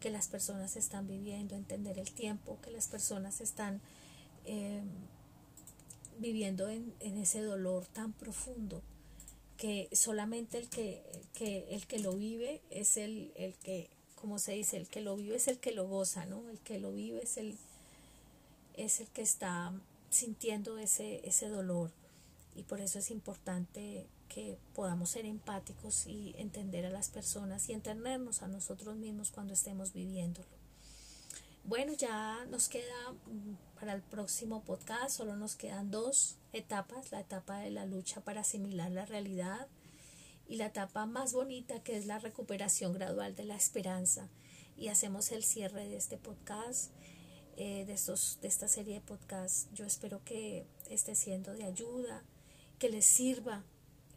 que 0.00 0.10
las 0.10 0.28
personas 0.28 0.76
están 0.76 1.06
viviendo, 1.06 1.54
entender 1.54 1.98
el 1.98 2.10
tiempo 2.10 2.58
que 2.62 2.70
las 2.70 2.88
personas 2.88 3.40
están 3.40 3.80
em, 4.44 4.88
viviendo 6.18 6.68
en, 6.68 6.92
en, 7.00 7.18
ese 7.18 7.42
dolor 7.42 7.86
tan 7.86 8.12
profundo 8.12 8.82
que 9.56 9.88
solamente 9.92 10.58
el 10.58 10.68
que, 10.68 11.02
que, 11.34 11.66
el 11.70 11.86
que 11.86 11.98
lo 11.98 12.14
vive 12.14 12.62
es 12.70 12.96
el, 12.96 13.32
el 13.36 13.54
que 13.54 13.90
como 14.20 14.38
se 14.38 14.52
dice, 14.52 14.76
el 14.76 14.86
que 14.86 15.00
lo 15.00 15.16
vive 15.16 15.36
es 15.36 15.48
el 15.48 15.58
que 15.58 15.72
lo 15.72 15.88
goza, 15.88 16.26
¿no? 16.26 16.48
El 16.50 16.58
que 16.58 16.78
lo 16.78 16.92
vive 16.92 17.22
es 17.22 17.36
el, 17.38 17.56
es 18.76 19.00
el 19.00 19.08
que 19.08 19.22
está 19.22 19.72
sintiendo 20.10 20.78
ese, 20.78 21.26
ese 21.26 21.48
dolor. 21.48 21.90
Y 22.54 22.64
por 22.64 22.80
eso 22.80 22.98
es 22.98 23.10
importante 23.10 24.06
que 24.30 24.56
podamos 24.74 25.10
ser 25.10 25.26
empáticos 25.26 26.06
y 26.06 26.34
entender 26.38 26.86
a 26.86 26.90
las 26.90 27.10
personas 27.10 27.68
y 27.68 27.72
entendernos 27.72 28.42
a 28.42 28.48
nosotros 28.48 28.96
mismos 28.96 29.30
cuando 29.30 29.52
estemos 29.52 29.92
viviéndolo. 29.92 30.48
Bueno, 31.64 31.92
ya 31.92 32.46
nos 32.46 32.68
queda 32.68 33.12
mm, 33.26 33.78
para 33.78 33.92
el 33.92 34.02
próximo 34.02 34.62
podcast, 34.64 35.18
solo 35.18 35.36
nos 35.36 35.56
quedan 35.56 35.90
dos 35.90 36.36
etapas, 36.52 37.12
la 37.12 37.20
etapa 37.20 37.58
de 37.58 37.70
la 37.70 37.84
lucha 37.84 38.22
para 38.22 38.40
asimilar 38.40 38.90
la 38.90 39.04
realidad 39.04 39.68
y 40.48 40.56
la 40.56 40.66
etapa 40.66 41.06
más 41.06 41.32
bonita 41.32 41.82
que 41.82 41.96
es 41.96 42.06
la 42.06 42.18
recuperación 42.18 42.92
gradual 42.92 43.36
de 43.36 43.44
la 43.44 43.56
esperanza. 43.56 44.28
Y 44.76 44.88
hacemos 44.88 45.30
el 45.32 45.44
cierre 45.44 45.86
de 45.86 45.96
este 45.96 46.16
podcast, 46.16 46.92
eh, 47.56 47.84
de, 47.84 47.92
estos, 47.92 48.38
de 48.40 48.48
esta 48.48 48.68
serie 48.68 48.94
de 48.94 49.00
podcasts. 49.00 49.68
Yo 49.74 49.84
espero 49.84 50.24
que 50.24 50.66
esté 50.88 51.14
siendo 51.14 51.52
de 51.52 51.64
ayuda, 51.64 52.24
que 52.78 52.88
les 52.88 53.04
sirva 53.04 53.64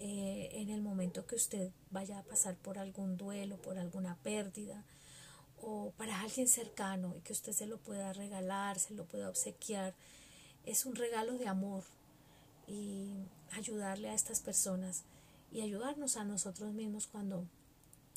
eh, 0.05 0.49
en 0.59 0.69
el 0.69 0.81
momento 0.81 1.25
que 1.25 1.35
usted 1.35 1.71
vaya 1.89 2.19
a 2.19 2.23
pasar 2.23 2.57
por 2.57 2.77
algún 2.77 3.15
duelo, 3.15 3.55
por 3.55 3.77
alguna 3.77 4.17
pérdida 4.17 4.83
o 5.61 5.93
para 5.95 6.19
alguien 6.19 6.49
cercano 6.49 7.15
y 7.17 7.21
que 7.21 7.31
usted 7.31 7.53
se 7.53 7.67
lo 7.67 7.77
pueda 7.77 8.11
regalar, 8.11 8.79
se 8.79 8.93
lo 8.95 9.05
pueda 9.05 9.29
obsequiar. 9.29 9.93
Es 10.65 10.85
un 10.85 10.95
regalo 10.95 11.37
de 11.37 11.47
amor 11.47 11.85
y 12.67 13.13
ayudarle 13.51 14.09
a 14.09 14.13
estas 14.13 14.41
personas 14.41 15.05
y 15.53 15.61
ayudarnos 15.61 16.17
a 16.17 16.25
nosotros 16.25 16.73
mismos 16.73 17.07
cuando 17.07 17.45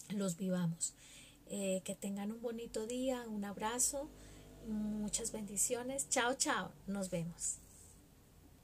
los 0.09 0.37
vivamos. 0.37 0.93
Eh, 1.49 1.83
que 1.85 1.95
tengan 1.95 2.33
un 2.33 2.43
bonito 2.43 2.89
día, 2.89 3.23
un 3.29 3.45
abrazo, 3.45 4.11
muchas 4.67 5.31
bendiciones. 5.31 6.09
Chao, 6.09 6.35
chao, 6.35 6.73
nos 6.89 7.11
vemos. 7.11 7.61